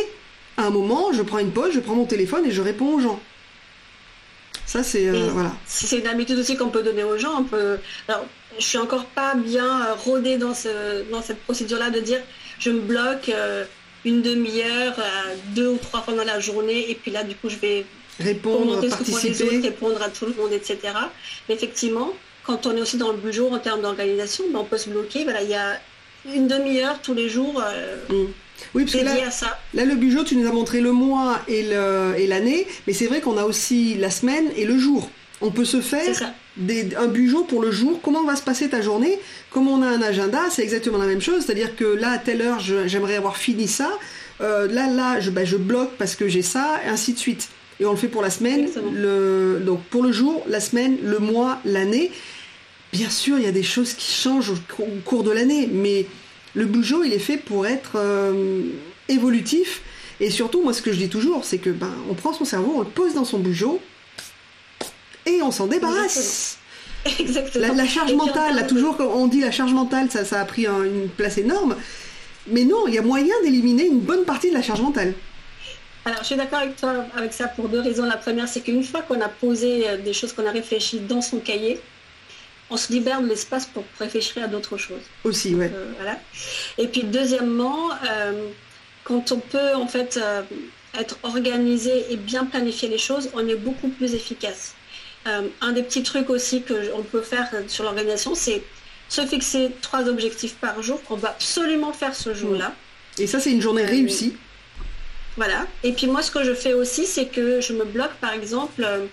[0.57, 2.99] à un moment, je prends une pause, je prends mon téléphone et je réponds aux
[2.99, 3.21] gens.
[4.71, 5.51] Ça, c'est euh, voilà.
[5.65, 7.41] C'est une habitude aussi qu'on peut donner aux gens.
[7.41, 7.77] On peut...
[8.07, 8.25] Alors,
[8.57, 12.21] je suis encore pas bien euh, rodée dans, ce, dans cette procédure-là de dire
[12.57, 13.65] je me bloque euh,
[14.05, 14.95] une demi-heure,
[15.47, 17.85] deux ou trois fois dans la journée, et puis là, du coup, je vais
[18.17, 20.77] répondre, participer, répondre à tout le monde, etc.
[21.49, 22.13] Mais effectivement,
[22.45, 25.25] quand on est aussi dans le bureau en termes d'organisation, ben, on peut se bloquer.
[25.25, 25.81] Voilà, il y a
[26.33, 27.61] une demi-heure tous les jours.
[28.09, 28.27] Mm.
[28.73, 29.15] Oui, parce que là,
[29.73, 31.63] là, le Bugeot, tu nous as montré le mois et
[32.27, 35.09] l'année, mais c'est vrai qu'on a aussi la semaine et le jour.
[35.41, 37.99] On peut se faire un Bugeot pour le jour.
[38.03, 39.19] Comment va se passer ta journée?
[39.49, 41.43] Comme on a un agenda, c'est exactement la même chose.
[41.45, 43.89] C'est-à-dire que là, à telle heure, j'aimerais avoir fini ça.
[44.41, 47.49] Euh, là, là, je, bah, je bloque parce que j'ai ça, et ainsi de suite.
[47.79, 51.19] Et on le fait pour la semaine, le, donc pour le jour, la semaine, le
[51.19, 52.11] mois, l'année.
[52.93, 56.05] Bien sûr, il y a des choses qui changent au, cours de l'année, mais
[56.53, 58.63] le Bugeot, il est fait pour être euh,
[59.09, 59.81] évolutif.
[60.19, 62.73] Et surtout, moi, ce que je dis toujours, c'est que ben, on prend son cerveau,
[62.75, 63.81] on le pose dans son Bugeot,
[65.25, 66.57] et on s'en débarrasse.
[67.19, 67.73] Exactement.
[67.73, 71.09] La, charge mentale, là, toujours, on dit la charge mentale, ça, ça a pris une
[71.09, 71.75] place énorme.
[72.47, 75.13] Mais non, il y a moyen d'éliminer une bonne partie de la charge mentale.
[76.05, 78.05] Alors, je suis d'accord avec toi avec ça pour deux raisons.
[78.05, 81.21] La première, c'est qu'une fois qu'on a posé euh, des choses qu'on a réfléchies dans
[81.21, 81.79] son cahier,
[82.71, 85.03] on se libère de l'espace pour réfléchir à d'autres choses.
[85.23, 85.71] Aussi, ouais.
[85.73, 86.17] Euh, voilà.
[86.77, 88.47] Et puis, deuxièmement, euh,
[89.03, 90.19] quand on peut en fait
[90.97, 94.73] être organisé et bien planifier les choses, on est beaucoup plus efficace.
[95.25, 98.63] un des petits trucs aussi qu'on peut faire sur l'organisation, c'est
[99.11, 102.73] se fixer trois objectifs par jour qu'on va absolument faire ce jour-là.
[103.17, 104.35] Et ça, c'est une journée réussie.
[105.35, 105.67] Voilà.
[105.83, 108.83] Et puis moi, ce que je fais aussi, c'est que je me bloque, par exemple,
[108.83, 109.05] euh,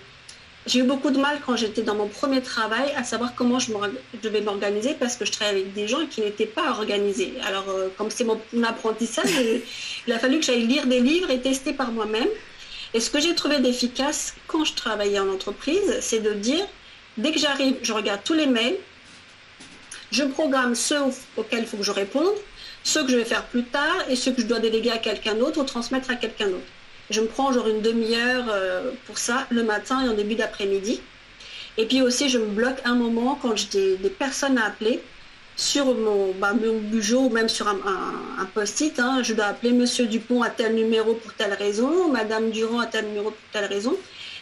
[0.69, 3.71] j'ai eu beaucoup de mal quand j'étais dans mon premier travail à savoir comment je,
[4.21, 7.33] devais m'organiser parce que je travaillais avec des gens qui n'étaient pas organisés.
[7.43, 9.31] Alors, euh, comme c'est mon, apprentissage,
[10.07, 12.27] il a fallu que j'aille lire des livres et tester par moi-même.
[12.93, 16.65] Et ce que j'ai trouvé d'efficace quand je travaillais en entreprise, c'est de dire,
[17.17, 18.77] dès que j'arrive, je regarde tous les mails,
[20.11, 20.97] je programme ceux
[21.35, 22.35] auxquels il faut que je réponde,
[22.83, 25.33] ce que je vais faire plus tard et ce que je dois déléguer à quelqu'un
[25.33, 26.65] d'autre ou transmettre à quelqu'un d'autre.
[27.09, 31.01] Je me prends genre une demi-heure euh, pour ça le matin et en début d'après-midi.
[31.77, 35.01] Et puis aussi, je me bloque un moment quand j'ai des, personnes à appeler
[35.55, 38.99] sur mon, bah, bureau ou même sur un, post-it.
[38.99, 39.21] Hein.
[39.23, 43.05] Je dois appeler Monsieur Dupont à tel numéro pour telle raison, Madame Durand à tel
[43.05, 43.95] numéro pour telle raison.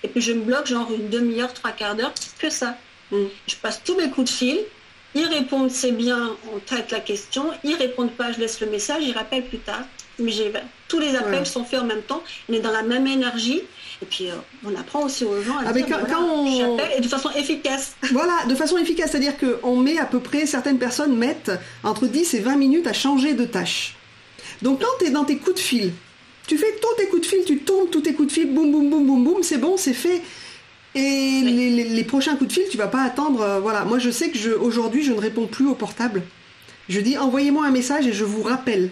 [0.03, 2.77] Et puis je me bloque genre une demi-heure, trois quarts d'heure, que ça.
[3.11, 3.25] Mm.
[3.47, 4.59] Je passe tous mes coups de fil
[5.17, 7.45] ils répondent, c'est bien, on traite la question.
[7.63, 9.83] Ils répondent pas, je laisse le message, ils rappellent plus tard.
[10.19, 10.31] Mais
[10.87, 13.61] tous les appels sont faits en même temps, on est dans la même énergie.
[14.01, 16.77] Et puis, euh, on apprend aussi aux gens à dire, quand, on...
[16.95, 17.95] et de façon efficace.
[18.11, 21.51] Voilà, de façon efficace, c'est-à-dire qu'on met à peu près, certaines personnes mettent
[21.83, 23.95] entre 10 et 20 minutes à changer de tâche.
[24.61, 25.93] Donc quand tu es dans tes coups de fil,
[26.47, 28.71] tu fais tous tes coups de fil, tu tournes tous tes coups de fil, boum,
[28.71, 30.21] boum, boum, boum, boum, c'est bon, c'est fait.
[30.95, 33.41] Et les, prochains coups de fil, tu vas pas attendre.
[33.41, 36.23] Euh, voilà, moi je sais que aujourd'hui je ne réponds plus au portable.
[36.89, 38.89] Je dis envoyez-moi un message et je vous rappelle.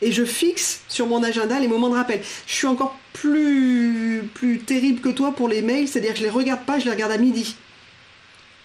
[0.00, 2.20] Et je fixe sur mon agenda les moments de rappel.
[2.46, 6.30] Je suis encore plus, plus terrible que toi pour les mails, c'est-à-dire que je les
[6.30, 7.56] regarde pas, je les regarde à midi.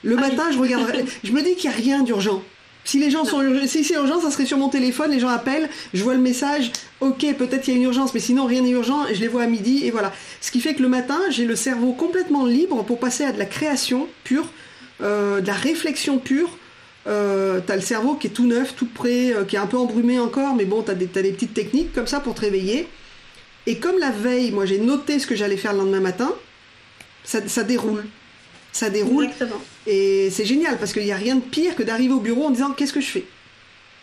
[0.04, 0.92] Le ah matin, je regarde.
[1.24, 2.44] je me dis qu'il n'y a rien d'urgent.
[2.86, 5.70] Si les gens sont si c'est urgent, ça serait sur mon téléphone, les gens appellent,
[5.94, 8.72] je vois le message, ok, peut-être qu'il y a une urgence, mais sinon rien n'est
[8.72, 10.12] urgent, je les vois à midi, et voilà.
[10.42, 13.40] Ce qui fait que le matin, j'ai le cerveau complètement libre pour passer à de
[13.40, 14.48] la création pure,
[15.02, 16.58] euh, de la réflexion pure.
[17.06, 19.78] Euh, t'as le cerveau qui est tout neuf, tout prêt, euh, qui est un peu
[19.78, 22.88] embrumé encore, mais bon, t'as des, as des petites techniques comme ça pour te réveiller.
[23.66, 26.34] Et comme la veille, moi j'ai noté ce que j'allais faire le lendemain matin,
[27.24, 28.04] ça déroule
[28.74, 29.30] ça déroule.
[29.88, 32.50] Et c'est génial parce qu'il n'y a rien de pire que d'arriver au bureau en
[32.50, 33.26] disant qu'est-ce que je fais?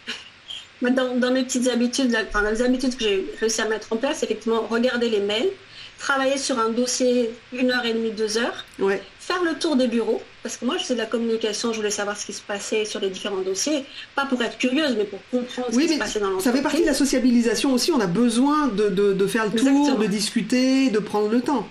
[0.83, 3.97] Dans, dans, mes petites habitudes, enfin, dans les habitudes que j'ai réussi à mettre en
[3.97, 5.51] place, effectivement, regarder les mails,
[5.99, 9.03] travailler sur un dossier une heure et demie, deux heures, ouais.
[9.19, 11.91] faire le tour des bureaux, parce que moi je fais de la communication, je voulais
[11.91, 13.85] savoir ce qui se passait sur les différents dossiers,
[14.15, 16.45] pas pour être curieuse, mais pour comprendre ce qui se passait dans l'entreprise.
[16.45, 19.99] Ça fait partie de la sociabilisation aussi, on a besoin de, de, faire le tour,
[19.99, 21.69] de discuter, de prendre le temps.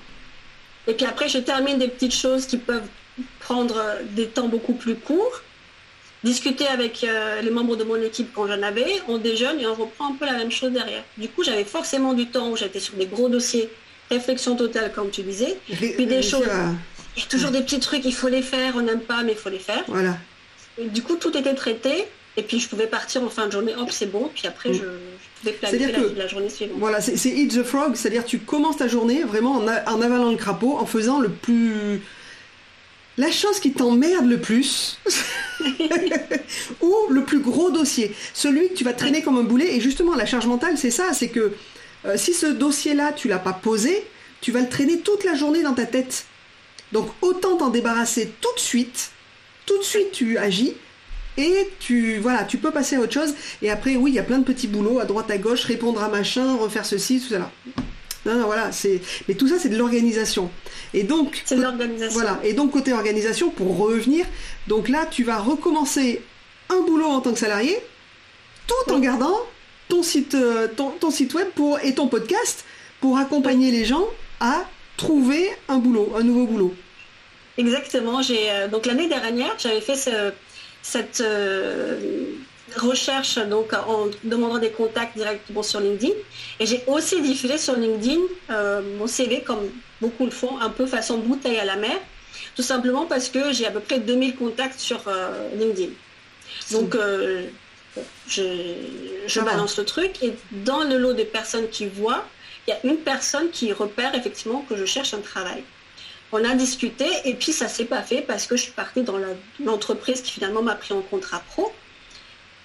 [0.88, 2.88] Et puis après, je termine des petites choses qui peuvent
[3.40, 3.82] prendre
[4.16, 5.42] des temps beaucoup plus courts.
[6.24, 9.74] Discuter avec euh, les membres de mon équipe quand j'en avais, on déjeune et on
[9.74, 11.04] reprend un peu la même chose derrière.
[11.18, 13.70] Du coup, j'avais forcément du temps où j'étais sur des gros dossiers,
[14.12, 16.44] réflexion totale comme tu disais, puis des choses.
[17.16, 19.34] Il y a toujours des petits trucs, il faut les faire, on n'aime pas, mais
[19.34, 19.84] il faut les faire.
[19.88, 20.18] Voilà.
[20.78, 22.06] du coup, tout était traité.
[22.38, 24.30] Et puis, je pouvais partir en fin de journée, hop, c'est bon.
[24.34, 24.84] Puis après, je,
[25.42, 26.78] pouvais planifier la, journée suivante.
[26.80, 30.38] Voilà, c'est Eat the Frog, c'est-à-dire tu commences ta journée vraiment en, en, avalant le
[30.38, 32.02] crapaud, en faisant le plus.
[33.18, 34.98] La chose qui t'emmerde le plus,
[36.82, 39.76] ou le plus gros dossier, celui que tu vas traîner comme un boulet.
[39.76, 41.52] Et justement, la charge mentale, c'est ça, c'est que
[42.06, 44.06] euh, si ce dossier-là, tu l'as pas posé,
[44.40, 46.26] tu vas le traîner toute la journée dans ta tête.
[46.92, 49.12] Donc autant t'en débarrasser tout de suite.
[49.66, 50.74] Tout de suite, tu agis
[51.38, 53.34] et tu voilà, tu peux passer à autre chose.
[53.62, 56.02] Et après, oui, il y a plein de petits boulots à droite à gauche, répondre
[56.02, 57.52] à machin, refaire ceci, tout ça.
[58.26, 59.02] Non, non, voilà, c'est.
[59.28, 60.50] Mais tout ça, c'est de l'organisation.
[60.94, 61.42] Et donc.
[61.46, 62.14] C'est de l'organisation.
[62.14, 62.40] Voilà.
[62.44, 64.26] Et donc côté organisation, pour revenir,
[64.68, 66.22] donc là, tu vas recommencer
[66.70, 67.78] un boulot en tant que salarié.
[68.68, 69.38] tout en gardant
[69.88, 72.64] ton site, euh, ton, site web pour, et ton podcast
[73.02, 74.06] pour accompagner les gens
[74.40, 74.66] à
[75.00, 76.76] trouver un boulot, un nouveau boulot.
[77.58, 78.22] Exactement.
[78.22, 79.96] J'ai euh, donc l'année dernière, j'avais fait
[80.82, 81.24] cette
[82.78, 86.14] recherche donc en demandant des contacts directement sur LinkedIn.
[86.60, 88.22] Et j'ai aussi diffusé sur LinkedIn
[89.00, 89.64] mon CV comme
[90.02, 91.98] beaucoup le font, un peu façon bouteille à la mer.
[92.56, 95.92] Tout simplement parce que j'ai à peu près 2000 contacts sur euh, LinkedIn.
[96.72, 97.46] Donc, euh,
[98.28, 102.26] je, balance le truc et dans le lot des personnes qui voient,
[102.70, 105.64] il y a une personne qui repère effectivement que je cherche un travail.
[106.32, 109.18] On a discuté et puis ça s'est pas fait parce que je suis partie dans
[109.60, 111.74] l'entreprise qui finalement m'a pris en contrat pro.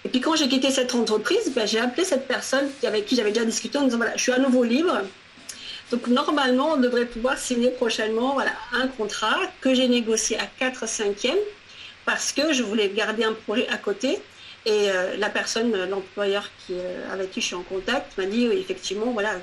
[0.05, 3.33] Et puis quand j'ai quitté cette entreprise, ben, j'ai appelé cette personne avec qui j'avais
[3.33, 5.01] déjà discuté en disant voilà, je suis à nouveau libre,
[5.91, 10.89] donc normalement, on devrait pouvoir signer prochainement voilà, un contrat que j'ai négocié à 4
[10.89, 11.45] cinquièmes
[12.05, 14.19] parce que je voulais garder un projet à côté.
[14.67, 18.49] Et euh, la personne, l'employeur qui, euh, avec qui je suis en contact, m'a dit
[18.49, 19.35] oui, effectivement, voilà,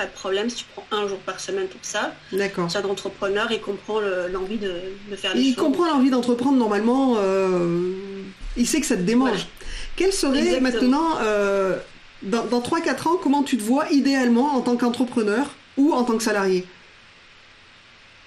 [0.00, 2.14] pas de problème si tu prends un jour par semaine pour ça.
[2.32, 2.70] D'accord.
[2.70, 4.00] C'est un entrepreneur, il comprend
[4.32, 4.72] l'envie de,
[5.14, 5.52] faire les il choses.
[5.52, 7.18] Il comprend l'envie d'entreprendre normalement.
[8.56, 9.46] il sait que ça te démange.
[9.96, 11.18] Quel serait maintenant,
[12.22, 16.16] dans, dans 3-4 ans, comment tu te vois idéalement en tant qu'entrepreneur ou en tant
[16.16, 16.66] que salarié?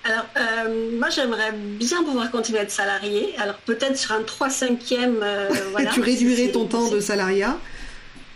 [0.06, 3.34] Alors, euh, moi, j'aimerais bien pouvoir continuer à être salarié.
[3.38, 7.58] Alors, peut-être sur un 3 5 e voilà, tu réduirais ton temps de salariat?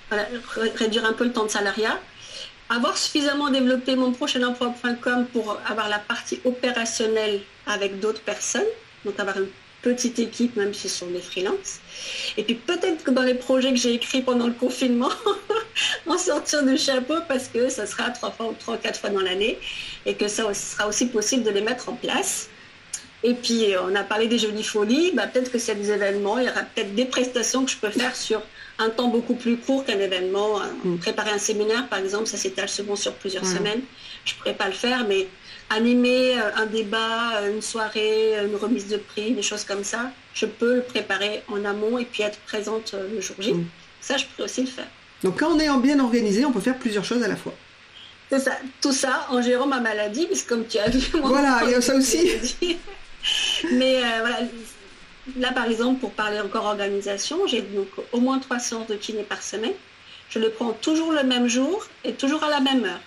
[0.10, 0.26] Voilà,
[0.76, 2.00] réduire un peu le temps de salariat.
[2.70, 8.66] Avoir suffisamment développé mon prochain emploi.com pour avoir la partie opérationnelle avec d'autres personnes.
[9.06, 9.48] Donc, avoir une
[9.82, 11.80] petite équipe, même si ce sont des freelances.
[12.36, 15.12] Et puis peut-être que dans les projets que j'ai écrits pendant le confinement,
[16.08, 19.22] en sortir du chapeau parce que ça sera trois fois ou trois, quatre fois dans
[19.22, 19.58] l'année
[20.06, 22.50] et que ça sera aussi possible de les mettre en place.
[23.24, 26.46] Et puis on a parlé des jolies folies, bah, peut-être que c'est des événements, il
[26.46, 28.42] y aura peut-être des prestations que je peux faire sur
[28.80, 30.60] un temps beaucoup plus court qu'un événement.
[30.84, 30.98] Mm.
[30.98, 33.82] Préparer un séminaire, par exemple, ça s'étale souvent sur plusieurs semaines.
[34.26, 35.28] Je ne pourrais pas le faire, mais
[35.70, 40.12] animer euh, un débat, euh, une soirée, une remise de prix, des choses comme ça,
[40.34, 43.54] je peux le préparer en amont et puis être présente euh, le jour J.
[43.54, 43.66] Mm.
[44.00, 44.88] Ça, je peux aussi le faire.
[45.24, 47.54] Donc quand on est bien organisé, on peut faire plusieurs choses à la fois.
[48.30, 48.52] C'est ça.
[48.82, 51.82] Tout ça en gérant ma maladie, puisque comme tu as vu, voilà, il y a
[51.82, 52.30] ça aussi.
[53.74, 54.40] Mais voilà,
[55.36, 59.24] là par exemple, pour parler encore organisation, j'ai donc au moins trois séances de kiné
[59.24, 59.74] par semaine.
[60.30, 63.00] Je le prends toujours le même jour et toujours à la même heure.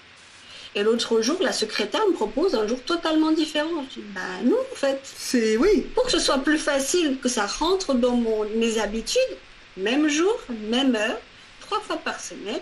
[0.75, 3.85] Et l'autre jour, la secrétaire me propose un jour totalement différent.
[3.91, 5.01] Je dis, bah non, en fait.
[5.03, 5.87] C'est oui.
[5.95, 9.37] Pour que ce soit plus facile, que ça rentre dans mon, mes habitudes,
[9.77, 11.19] même jour, même heure,
[11.61, 12.61] trois fois par semaine,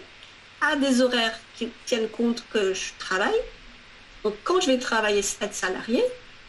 [0.60, 3.40] à des horaires qui tiennent compte que je travaille.
[4.24, 6.02] Donc quand je vais travailler, être salarié,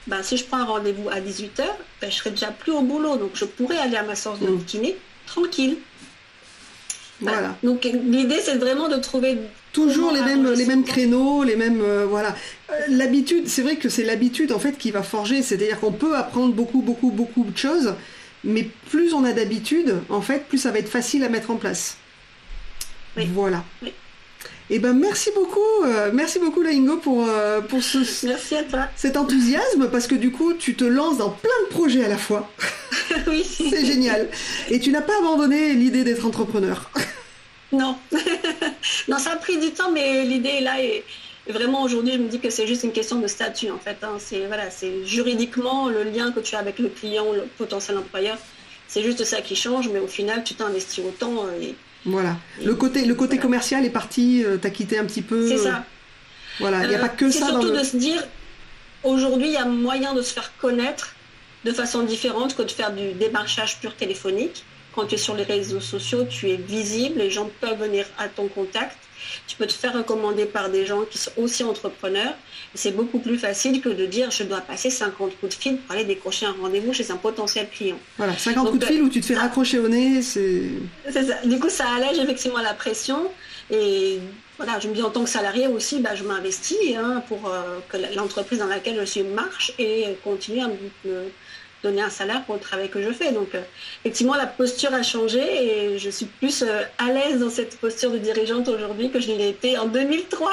[0.10, 1.64] bah, si je prends un rendez-vous à 18h,
[2.01, 3.18] bah, je serai déjà plus au boulot.
[3.18, 4.66] Donc je pourrais aller à ma séance de mmh.
[4.66, 4.97] kiné
[5.28, 5.78] tranquille.
[7.22, 7.55] Voilà.
[7.64, 9.38] Donc l'idée, c'est vraiment de trouver
[9.74, 12.36] toujours les mêmes les mêmes créneaux, les mêmes euh, voilà.
[12.72, 15.41] Euh, l'habitude, c'est vrai que c'est l'habitude en fait qui va forger.
[15.41, 17.93] C'est-à-dire qu'on peut apprendre beaucoup beaucoup beaucoup de choses,
[18.43, 21.57] mais plus on a d'habitude, en fait, plus ça va être facile à mettre en
[21.57, 21.97] place.
[23.18, 23.66] Voilà.
[24.72, 27.28] Et eh ben merci beaucoup, euh, merci beaucoup Laingo pour
[27.70, 32.06] pour ce cet enthousiasme parce que du coup tu te lances dans plein de projets
[32.06, 32.52] à la fois.
[33.28, 33.44] oui.
[33.44, 34.30] c'est génial.
[34.70, 36.92] Et tu n'as pas abandonné l'idée d'être entrepreneur.
[37.72, 37.96] Non.
[39.08, 40.82] non, ça a pris du temps, mais l'idée est là.
[40.82, 41.04] Et
[41.48, 43.98] vraiment, aujourd'hui, je me dis que c'est juste une question de statut, en fait.
[44.04, 44.18] Hein.
[44.20, 48.38] C'est voilà, c'est juridiquement le lien que tu as avec le client, le potentiel employeur.
[48.88, 51.46] C'est juste ça qui change, mais au final, tu t'investis autant.
[51.46, 52.38] Euh, et, voilà.
[52.64, 55.47] le côté, le côté commercial est parti, euh, tu as quitté un petit peu.
[55.47, 55.84] C'est ça.
[56.60, 57.39] Voilà, il n'y a pas que ça.
[57.39, 58.24] C'est surtout de se dire,
[59.04, 61.16] aujourd'hui, il y a moyen de se faire connaître
[61.66, 64.64] de façon différente que de faire du démarchage pur téléphonique.
[64.95, 68.28] Quand tu es sur les réseaux sociaux, tu es visible, les gens peuvent venir à
[68.28, 68.97] ton contact.
[69.48, 72.34] Tu peux te faire recommander par des gens qui sont aussi entrepreneurs.
[72.74, 75.96] C'est beaucoup plus facile que de dire je dois passer 50 coups de fil pour
[75.96, 78.00] aller décrocher un rendez-vous chez un potentiel client.
[78.18, 80.64] Voilà, 50 coups de fil où tu te fais raccrocher au nez, c'est...
[81.12, 81.36] C'est ça.
[81.46, 83.30] Du coup, ça allège effectivement la pression.
[83.72, 84.20] Et
[84.58, 87.80] voilà, je me dis en tant que salarié aussi, bah, je m'investis hein, pour euh,
[87.90, 90.76] que l'entreprise dans laquelle je suis marche et continue à me
[91.84, 93.32] donner un salaire pour le travail que je fais.
[93.32, 93.62] Donc euh,
[94.04, 98.12] effectivement, la posture a changé et je suis plus euh, à l'aise dans cette posture
[98.12, 100.52] de dirigeante aujourd'hui que je l'ai été en 2003.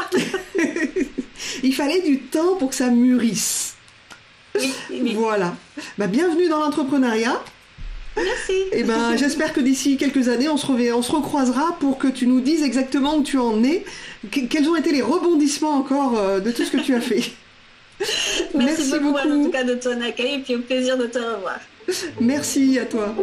[1.63, 3.75] Il fallait du temps pour que ça mûrisse.
[5.15, 5.55] Voilà.
[5.99, 7.43] Bah, bienvenue dans l'entrepreneuriat.
[8.17, 8.53] Merci.
[8.73, 12.09] Et eh ben, j'espère que d'ici quelques années, on se, on se recroisera pour que
[12.09, 13.85] tu nous dises exactement où tu en es.
[14.31, 17.23] quels ont été les rebondissements encore euh, de tout ce que tu as fait?
[18.55, 21.61] Merci, beaucoup, en tout cas de ton accueil et puis au plaisir de te revoir.
[22.21, 23.15] Merci à toi.